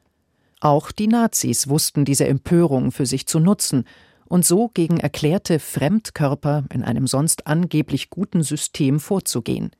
Auch 0.59 0.91
die 0.91 1.07
Nazis 1.07 1.69
wussten 1.69 2.03
diese 2.03 2.27
Empörung 2.27 2.91
für 2.91 3.05
sich 3.05 3.25
zu 3.25 3.39
nutzen 3.39 3.85
und 4.27 4.45
so 4.45 4.69
gegen 4.73 4.99
erklärte 4.99 5.59
Fremdkörper 5.59 6.65
in 6.73 6.83
einem 6.83 7.07
sonst 7.07 7.47
angeblich 7.47 8.09
guten 8.09 8.43
System 8.43 8.99
vorzugehen. 8.99 9.71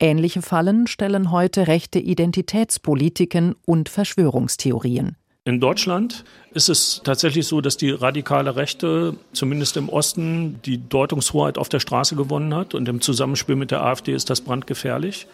Ähnliche 0.00 0.42
Fallen 0.42 0.86
stellen 0.86 1.30
heute 1.30 1.66
rechte 1.66 1.98
Identitätspolitiken 1.98 3.54
und 3.64 3.88
Verschwörungstheorien. 3.88 5.16
In 5.46 5.60
Deutschland 5.60 6.24
ist 6.54 6.70
es 6.70 7.02
tatsächlich 7.04 7.46
so, 7.46 7.60
dass 7.60 7.76
die 7.76 7.90
radikale 7.90 8.56
Rechte, 8.56 9.14
zumindest 9.34 9.76
im 9.76 9.90
Osten, 9.90 10.58
die 10.64 10.78
Deutungshoheit 10.88 11.58
auf 11.58 11.68
der 11.68 11.80
Straße 11.80 12.16
gewonnen 12.16 12.54
hat. 12.54 12.74
Und 12.74 12.88
im 12.88 13.02
Zusammenspiel 13.02 13.54
mit 13.54 13.70
der 13.70 13.84
AfD 13.84 14.14
ist 14.14 14.30
das 14.30 14.40
brandgefährlich. 14.40 15.26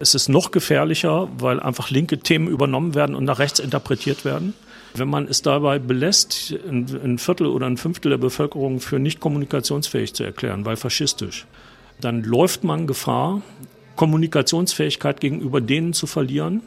Es 0.00 0.14
ist 0.14 0.28
noch 0.28 0.50
gefährlicher, 0.50 1.30
weil 1.38 1.60
einfach 1.60 1.88
linke 1.88 2.18
Themen 2.18 2.48
übernommen 2.48 2.94
werden 2.94 3.16
und 3.16 3.24
nach 3.24 3.38
rechts 3.38 3.58
interpretiert 3.58 4.26
werden. 4.26 4.52
Wenn 4.96 5.08
man 5.08 5.26
es 5.26 5.42
dabei 5.42 5.80
belässt, 5.80 6.54
ein 6.68 7.18
Viertel 7.18 7.48
oder 7.48 7.66
ein 7.66 7.76
Fünftel 7.76 8.10
der 8.10 8.18
Bevölkerung 8.18 8.80
für 8.80 9.00
nicht 9.00 9.18
kommunikationsfähig 9.18 10.14
zu 10.14 10.22
erklären, 10.22 10.64
weil 10.64 10.76
faschistisch, 10.76 11.46
dann 12.00 12.22
läuft 12.22 12.62
man 12.62 12.86
Gefahr, 12.86 13.42
Kommunikationsfähigkeit 13.96 15.20
gegenüber 15.20 15.60
denen 15.60 15.92
zu 15.94 16.06
verlieren, 16.06 16.62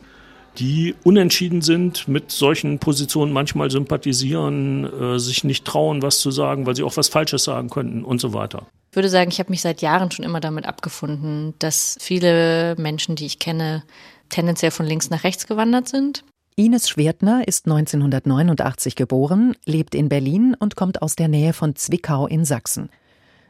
die 0.58 0.96
unentschieden 1.04 1.62
sind, 1.62 2.08
mit 2.08 2.32
solchen 2.32 2.80
Positionen 2.80 3.32
manchmal 3.32 3.70
sympathisieren, 3.70 4.86
äh, 4.86 5.20
sich 5.20 5.44
nicht 5.44 5.66
trauen, 5.66 6.02
was 6.02 6.20
zu 6.20 6.32
sagen, 6.32 6.66
weil 6.66 6.76
sie 6.76 6.84
auch 6.84 6.98
was 6.98 7.10
Falsches 7.10 7.44
sagen 7.44 7.70
könnten 7.70 8.04
und 8.04 8.20
so 8.20 8.34
weiter. 8.34 8.66
Ich 8.92 8.96
würde 8.96 9.10
sagen, 9.10 9.30
ich 9.30 9.40
habe 9.40 9.52
mich 9.52 9.62
seit 9.62 9.82
Jahren 9.82 10.10
schon 10.12 10.26
immer 10.26 10.40
damit 10.40 10.66
abgefunden, 10.66 11.54
dass 11.60 11.98
viele 12.00 12.76
Menschen, 12.78 13.16
die 13.16 13.26
ich 13.26 13.40
kenne, 13.40 13.84
tendenziell 14.30 14.72
von 14.72 14.86
links 14.86 15.10
nach 15.10 15.24
rechts 15.24 15.48
gewandert 15.48 15.88
sind. 15.88 16.24
Ines 16.60 16.90
Schwertner 16.90 17.48
ist 17.48 17.68
1989 17.68 18.96
geboren, 18.96 19.56
lebt 19.66 19.94
in 19.94 20.10
Berlin 20.10 20.56
und 20.58 20.76
kommt 20.76 21.04
aus 21.04 21.16
der 21.16 21.28
Nähe 21.28 21.54
von 21.54 21.76
Zwickau 21.76 22.26
in 22.26 22.46
Sachsen. 22.46 22.90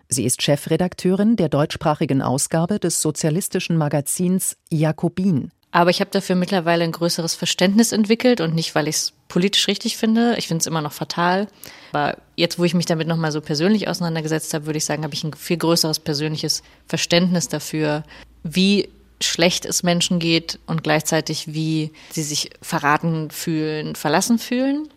Sie 0.09 0.25
ist 0.25 0.41
Chefredakteurin 0.41 1.37
der 1.37 1.47
deutschsprachigen 1.47 2.21
Ausgabe 2.21 2.79
des 2.79 3.01
sozialistischen 3.01 3.77
Magazins 3.77 4.57
Jakobin. 4.69 5.51
Aber 5.71 5.89
ich 5.89 6.01
habe 6.01 6.11
dafür 6.11 6.35
mittlerweile 6.35 6.83
ein 6.83 6.91
größeres 6.91 7.33
Verständnis 7.33 7.93
entwickelt 7.93 8.41
und 8.41 8.53
nicht, 8.53 8.75
weil 8.75 8.89
ich 8.89 8.97
es 8.97 9.13
politisch 9.29 9.69
richtig 9.69 9.95
finde. 9.95 10.35
Ich 10.37 10.49
finde 10.49 10.63
es 10.63 10.67
immer 10.67 10.81
noch 10.81 10.91
fatal. 10.91 11.47
Aber 11.93 12.17
jetzt, 12.35 12.59
wo 12.59 12.65
ich 12.65 12.73
mich 12.73 12.87
damit 12.87 13.07
nochmal 13.07 13.31
so 13.31 13.39
persönlich 13.39 13.87
auseinandergesetzt 13.87 14.53
habe, 14.53 14.65
würde 14.65 14.79
ich 14.79 14.85
sagen, 14.85 15.05
habe 15.05 15.13
ich 15.13 15.23
ein 15.23 15.33
viel 15.33 15.57
größeres 15.57 15.99
persönliches 15.99 16.61
Verständnis 16.87 17.47
dafür, 17.47 18.03
wie 18.43 18.89
schlecht 19.21 19.65
es 19.65 19.83
Menschen 19.83 20.19
geht 20.19 20.59
und 20.67 20.83
gleichzeitig 20.83 21.53
wie 21.53 21.91
sie 22.11 22.23
sich 22.23 22.51
verraten 22.61 23.31
fühlen, 23.31 23.95
verlassen 23.95 24.39
fühlen. 24.39 24.87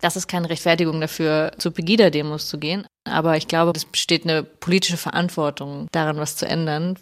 Das 0.00 0.16
ist 0.16 0.28
keine 0.28 0.50
Rechtfertigung 0.50 1.00
dafür, 1.00 1.52
zu 1.58 1.70
Pegida-Demos 1.70 2.46
zu 2.46 2.58
gehen. 2.58 2.86
Aber 3.04 3.36
ich 3.36 3.48
glaube, 3.48 3.72
es 3.74 3.84
besteht 3.84 4.24
eine 4.24 4.42
politische 4.42 4.96
Verantwortung 4.96 5.88
daran, 5.92 6.18
was 6.18 6.36
zu 6.36 6.46
ändern. 6.46 6.98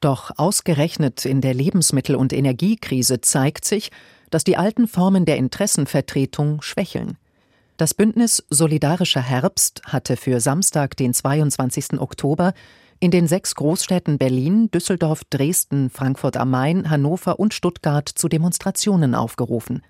Doch 0.00 0.30
ausgerechnet 0.36 1.24
in 1.24 1.40
der 1.40 1.54
Lebensmittel- 1.54 2.16
und 2.16 2.32
Energiekrise 2.32 3.20
zeigt 3.20 3.64
sich, 3.64 3.90
dass 4.30 4.44
die 4.44 4.56
alten 4.56 4.86
Formen 4.86 5.24
der 5.24 5.36
Interessenvertretung 5.36 6.60
schwächeln. 6.60 7.16
Das 7.76 7.94
Bündnis 7.94 8.44
Solidarischer 8.48 9.20
Herbst 9.20 9.82
hatte 9.84 10.16
für 10.16 10.40
Samstag, 10.40 10.96
den 10.96 11.12
22. 11.12 12.00
Oktober, 12.00 12.54
in 13.00 13.10
den 13.10 13.26
sechs 13.26 13.54
Großstädten 13.54 14.18
Berlin, 14.18 14.70
Düsseldorf, 14.70 15.22
Dresden, 15.30 15.90
Frankfurt 15.90 16.36
am 16.36 16.50
Main, 16.50 16.90
Hannover 16.90 17.38
und 17.38 17.54
Stuttgart 17.54 18.08
zu 18.08 18.28
Demonstrationen 18.28 19.14
aufgerufen. 19.14 19.82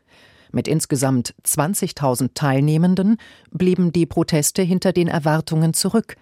Mit 0.53 0.69
insgesamt 0.69 1.35
20.000 1.45 2.31
Teilnehmenden 2.35 3.16
blieben 3.51 3.92
die 3.92 4.07
Proteste 4.07 4.62
hinter 4.62 4.92
den 4.92 5.09
Erwartungen 5.09 5.75
zurück. 5.75 6.16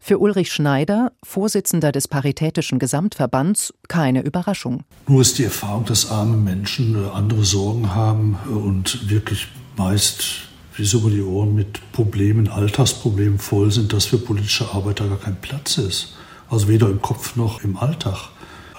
Für 0.00 0.18
Ulrich 0.18 0.52
Schneider, 0.52 1.12
Vorsitzender 1.24 1.90
des 1.90 2.06
Paritätischen 2.06 2.78
Gesamtverbands, 2.78 3.74
keine 3.88 4.22
Überraschung. 4.22 4.84
Nur 5.08 5.22
ist 5.22 5.38
die 5.38 5.44
Erfahrung, 5.44 5.84
dass 5.86 6.10
arme 6.10 6.36
Menschen 6.36 6.94
äh, 6.94 7.08
andere 7.08 7.44
Sorgen 7.44 7.94
haben 7.94 8.38
und 8.46 9.10
wirklich 9.10 9.48
meist 9.76 10.47
wie 10.78 10.96
über 10.96 11.10
die 11.10 11.22
Ohren 11.22 11.54
mit 11.54 11.92
Problemen, 11.92 12.48
Alltagsproblemen 12.48 13.38
voll 13.38 13.70
sind, 13.70 13.92
dass 13.92 14.06
für 14.06 14.18
politische 14.18 14.68
Arbeiter 14.72 15.08
gar 15.08 15.18
kein 15.18 15.40
Platz 15.40 15.78
ist. 15.78 16.14
Also 16.48 16.68
weder 16.68 16.88
im 16.88 17.02
Kopf 17.02 17.36
noch 17.36 17.62
im 17.62 17.76
Alltag. 17.76 18.30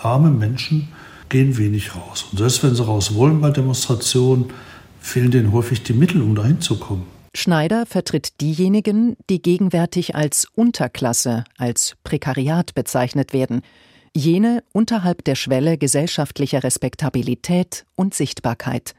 Arme 0.01 0.31
Menschen 0.31 0.89
gehen 1.27 1.57
wenig 1.57 1.95
raus. 1.95 2.25
Und 2.31 2.38
selbst 2.39 2.63
wenn 2.63 2.73
sie 2.73 2.83
raus 2.83 3.13
wollen 3.13 3.41
bei 3.41 3.51
Demonstrationen, 3.51 4.45
fehlen 4.99 5.31
denen 5.31 5.51
häufig 5.51 5.83
die 5.83 5.93
Mittel, 5.93 6.21
um 6.21 6.35
dahin 6.35 6.62
zu 6.62 6.79
kommen. 6.79 7.05
Schneider 7.35 7.85
vertritt 7.85 8.41
diejenigen, 8.41 9.15
die 9.29 9.41
gegenwärtig 9.41 10.15
als 10.15 10.47
Unterklasse, 10.55 11.43
als 11.57 11.95
Prekariat 12.03 12.73
bezeichnet 12.73 13.33
werden, 13.33 13.62
jene 14.15 14.63
unterhalb 14.73 15.23
der 15.23 15.35
Schwelle 15.35 15.77
gesellschaftlicher 15.77 16.63
Respektabilität 16.63 17.85
und 17.95 18.15
Sichtbarkeit, 18.15 18.95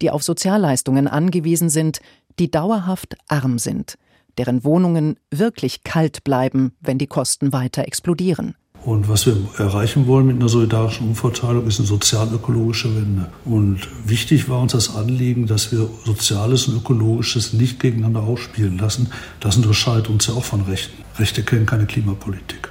die 0.00 0.10
auf 0.10 0.22
Sozialleistungen 0.22 1.08
angewiesen 1.08 1.68
sind, 1.68 2.00
die 2.38 2.50
dauerhaft 2.50 3.16
arm 3.28 3.58
sind, 3.58 3.98
deren 4.38 4.64
Wohnungen 4.64 5.16
wirklich 5.30 5.84
kalt 5.84 6.24
bleiben, 6.24 6.72
wenn 6.80 6.98
die 6.98 7.06
Kosten 7.06 7.52
weiter 7.52 7.86
explodieren. 7.86 8.54
Und 8.84 9.08
was 9.08 9.26
wir 9.26 9.36
erreichen 9.58 10.06
wollen 10.06 10.26
mit 10.26 10.36
einer 10.36 10.48
solidarischen 10.48 11.08
Umverteilung, 11.08 11.66
ist 11.66 11.80
eine 11.80 11.88
sozial-ökologische 11.88 12.94
Wende. 12.94 13.28
Und 13.44 13.88
wichtig 14.06 14.48
war 14.48 14.60
uns 14.60 14.72
das 14.72 14.94
Anliegen, 14.94 15.46
dass 15.46 15.72
wir 15.72 15.88
Soziales 16.04 16.68
und 16.68 16.76
Ökologisches 16.76 17.52
nicht 17.52 17.80
gegeneinander 17.80 18.22
ausspielen 18.22 18.78
lassen. 18.78 19.10
Das 19.40 19.56
unterscheidet 19.56 20.08
uns 20.08 20.28
ja 20.28 20.34
auch 20.34 20.44
von 20.44 20.62
Rechten. 20.62 21.02
Rechte 21.18 21.42
kennen 21.42 21.66
keine 21.66 21.86
Klimapolitik. 21.86 22.70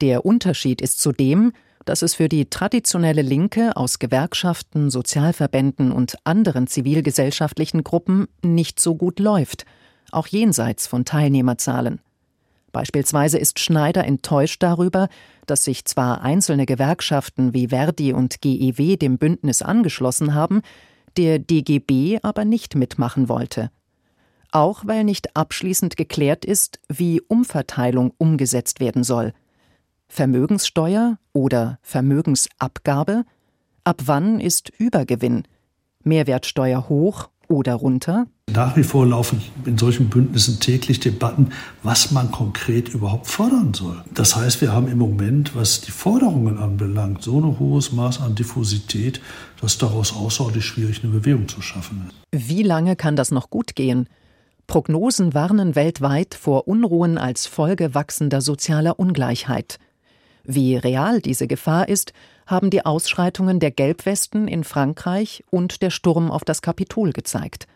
Der 0.00 0.24
Unterschied 0.24 0.80
ist 0.80 1.00
zudem, 1.00 1.52
dass 1.88 2.02
es 2.02 2.14
für 2.14 2.28
die 2.28 2.44
traditionelle 2.50 3.22
Linke 3.22 3.74
aus 3.74 3.98
Gewerkschaften, 3.98 4.90
Sozialverbänden 4.90 5.90
und 5.90 6.18
anderen 6.24 6.66
zivilgesellschaftlichen 6.66 7.82
Gruppen 7.82 8.28
nicht 8.42 8.78
so 8.78 8.94
gut 8.94 9.18
läuft, 9.18 9.64
auch 10.12 10.26
jenseits 10.26 10.86
von 10.86 11.06
Teilnehmerzahlen. 11.06 12.00
Beispielsweise 12.72 13.38
ist 13.38 13.58
Schneider 13.58 14.04
enttäuscht 14.04 14.62
darüber, 14.62 15.08
dass 15.46 15.64
sich 15.64 15.86
zwar 15.86 16.20
einzelne 16.20 16.66
Gewerkschaften 16.66 17.54
wie 17.54 17.68
Verdi 17.68 18.12
und 18.12 18.42
GEW 18.42 18.98
dem 18.98 19.16
Bündnis 19.16 19.62
angeschlossen 19.62 20.34
haben, 20.34 20.60
der 21.16 21.38
DGB 21.38 22.18
aber 22.22 22.44
nicht 22.44 22.74
mitmachen 22.74 23.30
wollte. 23.30 23.70
Auch 24.52 24.82
weil 24.84 25.04
nicht 25.04 25.34
abschließend 25.36 25.96
geklärt 25.96 26.44
ist, 26.44 26.80
wie 26.90 27.22
Umverteilung 27.22 28.12
umgesetzt 28.18 28.78
werden 28.78 29.04
soll– 29.04 29.32
Vermögenssteuer 30.08 31.18
oder 31.32 31.78
Vermögensabgabe? 31.82 33.24
Ab 33.84 34.02
wann 34.06 34.40
ist 34.40 34.70
Übergewinn? 34.78 35.44
Mehrwertsteuer 36.02 36.88
hoch 36.88 37.28
oder 37.48 37.74
runter? 37.74 38.26
Nach 38.50 38.76
wie 38.76 38.82
vor 38.82 39.06
laufen 39.06 39.42
in 39.64 39.76
solchen 39.76 40.08
Bündnissen 40.08 40.60
täglich 40.60 41.00
Debatten, 41.00 41.50
was 41.82 42.10
man 42.10 42.30
konkret 42.30 42.88
überhaupt 42.88 43.26
fordern 43.26 43.74
soll. 43.74 44.02
Das 44.12 44.36
heißt, 44.36 44.60
wir 44.60 44.72
haben 44.72 44.88
im 44.88 44.98
Moment, 44.98 45.54
was 45.54 45.80
die 45.82 45.90
Forderungen 45.90 46.58
anbelangt, 46.58 47.22
so 47.22 47.40
ein 47.40 47.58
hohes 47.58 47.92
Maß 47.92 48.20
an 48.20 48.34
Diffusität, 48.34 49.20
dass 49.60 49.78
daraus 49.78 50.14
außerordentlich 50.14 50.64
schwierig 50.64 51.02
eine 51.02 51.12
Bewegung 51.12 51.48
zu 51.48 51.60
schaffen 51.60 52.08
ist. 52.08 52.48
Wie 52.48 52.62
lange 52.62 52.96
kann 52.96 53.16
das 53.16 53.30
noch 53.30 53.50
gut 53.50 53.74
gehen? 53.74 54.08
Prognosen 54.66 55.32
warnen 55.32 55.74
weltweit 55.74 56.34
vor 56.34 56.68
Unruhen 56.68 57.16
als 57.16 57.46
Folge 57.46 57.94
wachsender 57.94 58.42
sozialer 58.42 58.98
Ungleichheit. 58.98 59.78
Wie 60.50 60.76
real 60.76 61.20
diese 61.20 61.46
Gefahr 61.46 61.90
ist, 61.90 62.14
haben 62.46 62.70
die 62.70 62.86
Ausschreitungen 62.86 63.60
der 63.60 63.70
Gelbwesten 63.70 64.48
in 64.48 64.64
Frankreich 64.64 65.44
und 65.50 65.82
der 65.82 65.90
Sturm 65.90 66.30
auf 66.30 66.42
das 66.42 66.62
Kapitol 66.62 67.12
gezeigt. 67.12 67.66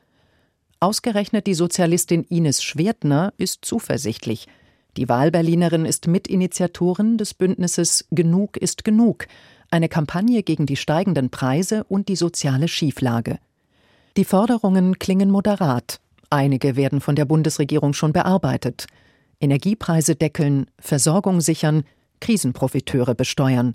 Ausgerechnet 0.80 1.46
die 1.46 1.52
Sozialistin 1.52 2.24
Ines 2.24 2.62
Schwertner 2.62 3.34
ist 3.36 3.66
zuversichtlich. 3.66 4.48
Die 4.96 5.06
Wahlberlinerin 5.06 5.84
ist 5.84 6.06
Mitinitiatorin 6.06 7.18
des 7.18 7.34
Bündnisses 7.34 8.06
Genug 8.10 8.56
ist 8.56 8.84
genug, 8.84 9.26
eine 9.70 9.90
Kampagne 9.90 10.42
gegen 10.42 10.64
die 10.64 10.76
steigenden 10.76 11.28
Preise 11.28 11.84
und 11.84 12.08
die 12.08 12.16
soziale 12.16 12.68
Schieflage. 12.68 13.38
Die 14.16 14.24
Forderungen 14.24 14.98
klingen 14.98 15.30
moderat, 15.30 16.00
einige 16.30 16.74
werden 16.76 17.02
von 17.02 17.16
der 17.16 17.26
Bundesregierung 17.26 17.92
schon 17.92 18.14
bearbeitet. 18.14 18.86
Energiepreise 19.40 20.16
deckeln, 20.16 20.68
Versorgung 20.78 21.42
sichern, 21.42 21.84
Krisenprofiteure 22.22 23.14
besteuern. 23.14 23.74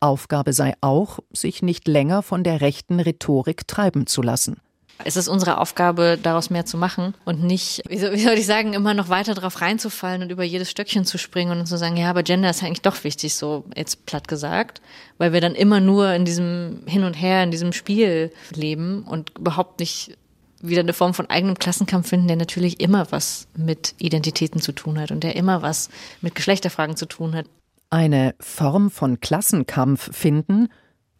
Aufgabe 0.00 0.52
sei 0.52 0.74
auch, 0.80 1.20
sich 1.30 1.62
nicht 1.62 1.86
länger 1.86 2.22
von 2.22 2.42
der 2.42 2.60
rechten 2.60 3.00
Rhetorik 3.00 3.68
treiben 3.68 4.06
zu 4.06 4.22
lassen. 4.22 4.56
Es 5.04 5.16
ist 5.16 5.28
unsere 5.28 5.58
Aufgabe, 5.58 6.18
daraus 6.20 6.48
mehr 6.48 6.64
zu 6.64 6.78
machen 6.78 7.14
und 7.26 7.44
nicht, 7.44 7.82
wie 7.86 7.98
soll, 7.98 8.14
ich 8.14 8.46
sagen, 8.46 8.72
immer 8.72 8.94
noch 8.94 9.10
weiter 9.10 9.34
drauf 9.34 9.60
reinzufallen 9.60 10.22
und 10.22 10.30
über 10.32 10.42
jedes 10.42 10.70
Stöckchen 10.70 11.04
zu 11.04 11.18
springen 11.18 11.60
und 11.60 11.66
zu 11.66 11.76
sagen, 11.76 11.98
ja, 11.98 12.08
aber 12.08 12.22
Gender 12.22 12.48
ist 12.48 12.62
eigentlich 12.62 12.80
doch 12.80 13.04
wichtig, 13.04 13.34
so 13.34 13.64
jetzt 13.76 14.06
platt 14.06 14.26
gesagt, 14.26 14.80
weil 15.18 15.34
wir 15.34 15.42
dann 15.42 15.54
immer 15.54 15.80
nur 15.80 16.14
in 16.14 16.24
diesem 16.24 16.80
Hin 16.86 17.04
und 17.04 17.12
Her, 17.12 17.42
in 17.42 17.50
diesem 17.50 17.74
Spiel 17.74 18.32
leben 18.54 19.02
und 19.02 19.38
überhaupt 19.38 19.80
nicht 19.80 20.16
wieder 20.62 20.80
eine 20.80 20.94
Form 20.94 21.12
von 21.12 21.28
eigenem 21.28 21.58
Klassenkampf 21.58 22.08
finden, 22.08 22.28
der 22.28 22.36
natürlich 22.36 22.80
immer 22.80 23.06
was 23.12 23.48
mit 23.54 23.94
Identitäten 23.98 24.62
zu 24.62 24.72
tun 24.72 24.98
hat 24.98 25.10
und 25.10 25.22
der 25.22 25.36
immer 25.36 25.60
was 25.60 25.90
mit 26.22 26.34
Geschlechterfragen 26.34 26.96
zu 26.96 27.04
tun 27.04 27.34
hat 27.34 27.46
eine 27.90 28.34
Form 28.40 28.90
von 28.90 29.20
Klassenkampf 29.20 30.14
finden, 30.14 30.68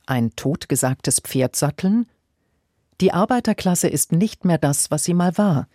ein 0.06 0.30
totgesagtes 0.36 1.20
Pferd 1.20 1.56
satteln? 1.56 2.06
Die 3.00 3.12
Arbeiterklasse 3.12 3.88
ist 3.88 4.12
nicht 4.12 4.44
mehr 4.44 4.58
das, 4.58 4.90
was 4.90 5.04
sie 5.04 5.14
mal 5.14 5.36
war. 5.36 5.68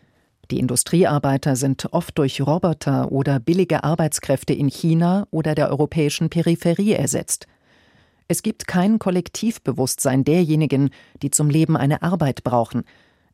Die 0.50 0.60
Industriearbeiter 0.60 1.56
sind 1.56 1.94
oft 1.94 2.18
durch 2.18 2.42
Roboter 2.42 3.12
oder 3.12 3.40
billige 3.40 3.84
Arbeitskräfte 3.84 4.54
in 4.54 4.68
China 4.68 5.28
oder 5.32 5.56
der 5.56 5.70
europäischen 5.70 6.30
Peripherie 6.30 6.94
ersetzt. 6.94 7.48
Es 8.28 8.44
gibt 8.44 8.68
kein 8.68 9.00
Kollektivbewusstsein 9.00 10.24
derjenigen, 10.24 10.90
die 11.22 11.32
zum 11.32 11.50
Leben 11.50 11.78
eine 11.78 12.02
Arbeit 12.02 12.44
brauchen, 12.44 12.84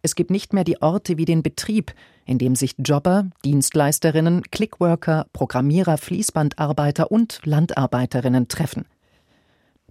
es 0.01 0.15
gibt 0.15 0.31
nicht 0.31 0.53
mehr 0.53 0.63
die 0.63 0.81
Orte 0.81 1.17
wie 1.17 1.25
den 1.25 1.43
Betrieb, 1.43 1.93
in 2.25 2.37
dem 2.37 2.55
sich 2.55 2.75
Jobber, 2.77 3.29
Dienstleisterinnen, 3.45 4.43
Clickworker, 4.51 5.27
Programmierer, 5.33 5.97
Fließbandarbeiter 5.97 7.11
und 7.11 7.39
Landarbeiterinnen 7.43 8.47
treffen. 8.47 8.85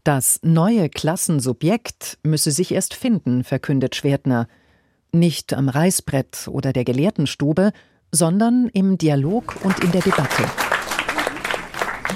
Das 0.04 0.38
neue 0.42 0.88
Klassensubjekt 0.88 2.18
müsse 2.22 2.52
sich 2.52 2.72
erst 2.72 2.94
finden, 2.94 3.42
verkündet 3.42 3.96
Schwertner. 3.96 4.46
Nicht 5.12 5.52
am 5.52 5.68
Reißbrett 5.68 6.48
oder 6.48 6.72
der 6.72 6.84
Gelehrtenstube, 6.84 7.72
sondern 8.12 8.68
im 8.72 8.98
Dialog 8.98 9.56
und 9.64 9.80
in 9.80 9.90
der 9.90 10.02
Debatte. 10.02 10.44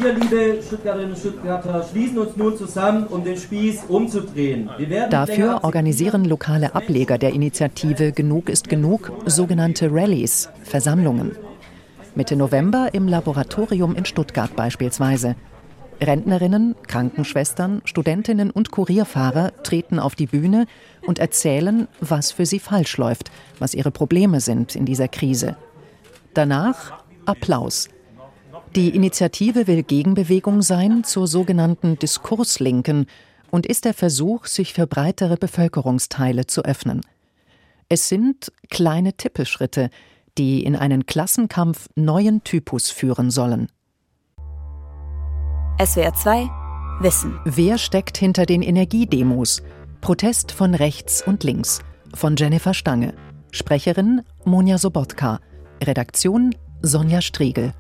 Wir, 0.00 0.14
liebe 0.14 0.62
Stuttgarterinnen 0.62 1.12
und 1.12 1.18
Stuttgarter, 1.18 1.84
schließen 1.90 2.18
uns 2.18 2.34
nun 2.34 2.56
zusammen, 2.56 3.06
um 3.08 3.22
den 3.22 3.36
Spieß 3.36 3.84
umzudrehen. 3.88 4.70
Dafür 5.10 5.62
organisieren 5.62 6.24
lokale 6.24 6.74
Ableger 6.74 7.18
der 7.18 7.34
Initiative 7.34 8.12
Genug 8.12 8.48
ist 8.48 8.70
genug 8.70 9.12
sogenannte 9.26 9.90
Rallyes, 9.92 10.48
Versammlungen. 10.62 11.32
Mitte 12.14 12.34
November 12.34 12.88
im 12.94 13.08
Laboratorium 13.08 13.94
in 13.94 14.06
Stuttgart 14.06 14.56
beispielsweise. 14.56 15.36
Rentnerinnen, 16.00 16.76
Krankenschwestern, 16.86 17.82
Studentinnen 17.84 18.50
und 18.50 18.70
Kurierfahrer 18.70 19.52
treten 19.64 19.98
auf 19.98 20.14
die 20.14 20.28
Bühne 20.28 20.64
und 21.06 21.18
erzählen, 21.18 21.88
was 22.00 22.32
für 22.32 22.46
sie 22.46 22.58
falsch 22.58 22.96
läuft, 22.96 23.30
was 23.58 23.74
ihre 23.74 23.90
Probleme 23.90 24.40
sind 24.40 24.74
in 24.76 24.86
dieser 24.86 25.08
Krise. 25.08 25.56
Danach 26.32 27.02
Applaus 27.26 27.90
die 28.76 28.90
Initiative 28.90 29.66
will 29.66 29.82
Gegenbewegung 29.82 30.62
sein 30.62 31.04
zur 31.04 31.26
sogenannten 31.26 31.98
Diskurslinken 31.98 33.06
und 33.50 33.66
ist 33.66 33.84
der 33.84 33.94
Versuch, 33.94 34.46
sich 34.46 34.74
für 34.74 34.86
breitere 34.86 35.36
Bevölkerungsteile 35.36 36.46
zu 36.46 36.64
öffnen. 36.64 37.00
Es 37.88 38.08
sind 38.08 38.52
kleine 38.70 39.14
Tippelschritte, 39.14 39.90
die 40.38 40.62
in 40.62 40.76
einen 40.76 41.06
Klassenkampf 41.06 41.88
neuen 41.96 42.44
Typus 42.44 42.90
führen 42.90 43.30
sollen. 43.30 43.68
SWR 45.84 46.14
2 46.14 46.50
Wissen. 47.00 47.40
Wer 47.44 47.78
steckt 47.78 48.18
hinter 48.18 48.44
den 48.44 48.62
Energiedemos? 48.62 49.62
Protest 50.00 50.52
von 50.52 50.74
rechts 50.74 51.26
und 51.26 51.42
links. 51.44 51.80
Von 52.14 52.36
Jennifer 52.36 52.74
Stange. 52.74 53.14
Sprecherin 53.50 54.22
Monja 54.44 54.78
Sobotka. 54.78 55.40
Redaktion 55.82 56.54
Sonja 56.82 57.22
Striegel. 57.22 57.72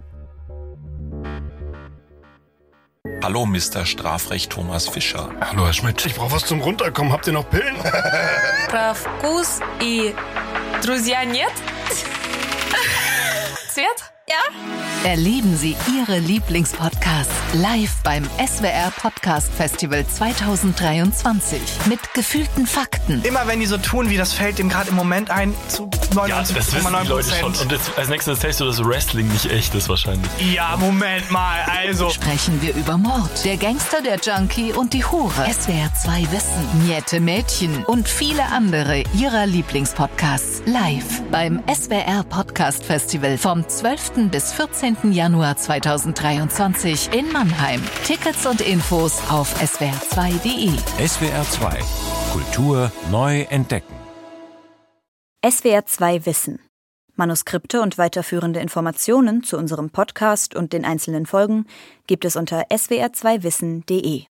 Hallo, 3.23 3.45
Mr. 3.45 3.85
Strafrecht 3.85 4.51
Thomas 4.51 4.87
Fischer. 4.87 5.29
Hallo, 5.41 5.65
Herr 5.65 5.73
Schmidt. 5.73 6.05
Ich 6.05 6.15
brauche 6.15 6.31
was 6.31 6.45
zum 6.45 6.61
Runterkommen. 6.61 7.11
Habt 7.11 7.27
ihr 7.27 7.33
noch 7.33 7.49
Pillen? 7.49 7.75
Про 8.67 8.93
вкус 8.93 9.59
и 9.81 10.13
друзья 10.81 11.23
нет? 11.23 11.51
Цвет? 13.69 14.11
Ja? 14.27 14.98
Erleben 15.04 15.56
Sie 15.56 15.74
Ihre 15.96 16.18
Lieblingspodcasts 16.18 17.32
live 17.54 18.02
beim 18.04 18.22
SWR 18.36 18.90
Podcast 19.00 19.50
Festival 19.50 20.06
2023 20.06 21.58
mit 21.86 21.98
gefühlten 22.12 22.66
Fakten. 22.66 23.22
Immer 23.24 23.46
wenn 23.46 23.60
die 23.60 23.66
so 23.66 23.78
tun, 23.78 24.10
wie 24.10 24.18
das 24.18 24.34
fällt 24.34 24.58
dem 24.58 24.68
gerade 24.68 24.90
im 24.90 24.96
Moment 24.96 25.30
ein, 25.30 25.54
zu 25.68 25.84
99,9 25.84 26.28
ja, 26.28 26.38
das 26.40 26.54
wissen 26.54 26.96
die 27.02 27.08
Leute 27.08 27.30
schon. 27.30 27.54
Und 27.54 27.72
jetzt, 27.72 27.96
als 27.96 28.10
nächstes 28.10 28.36
erzählst 28.36 28.60
du, 28.60 28.66
dass 28.66 28.84
Wrestling 28.84 29.26
nicht 29.28 29.50
echt 29.50 29.74
ist 29.74 29.88
wahrscheinlich. 29.88 30.30
Ja, 30.52 30.76
Moment 30.76 31.30
mal, 31.30 31.60
also. 31.62 32.10
Sprechen 32.10 32.60
wir 32.60 32.74
über 32.74 32.98
Mord, 32.98 33.42
der 33.42 33.56
Gangster, 33.56 34.02
der 34.02 34.18
Junkie 34.18 34.74
und 34.74 34.92
die 34.92 35.04
Hure. 35.04 35.46
SWR 35.50 35.94
2 35.94 36.30
Wissen, 36.30 36.86
Niette 36.86 37.20
Mädchen 37.20 37.84
und 37.86 38.06
viele 38.06 38.44
andere 38.52 39.04
Ihrer 39.14 39.46
Lieblingspodcasts 39.46 40.60
live 40.66 41.22
beim 41.30 41.62
SWR 41.72 42.22
Podcast 42.24 42.84
Festival 42.84 43.38
vom 43.38 43.66
12 43.66 44.28
bis 44.30 44.52
14. 44.52 44.89
Januar 45.12 45.56
2023 45.56 47.12
in 47.12 47.30
Mannheim. 47.32 47.82
Tickets 48.04 48.46
und 48.46 48.60
Infos 48.60 49.20
auf 49.30 49.54
swr2.de. 49.60 50.70
SWR 51.06 51.42
2 51.42 51.78
Kultur 52.32 52.92
neu 53.10 53.42
entdecken. 53.50 53.94
SWR 55.44 55.86
2 55.86 56.26
Wissen. 56.26 56.60
Manuskripte 57.16 57.82
und 57.82 57.98
weiterführende 57.98 58.60
Informationen 58.60 59.42
zu 59.42 59.58
unserem 59.58 59.90
Podcast 59.90 60.54
und 60.54 60.72
den 60.72 60.84
einzelnen 60.84 61.26
Folgen 61.26 61.66
gibt 62.06 62.24
es 62.24 62.36
unter 62.36 62.62
swr2wissen.de. 62.70 64.24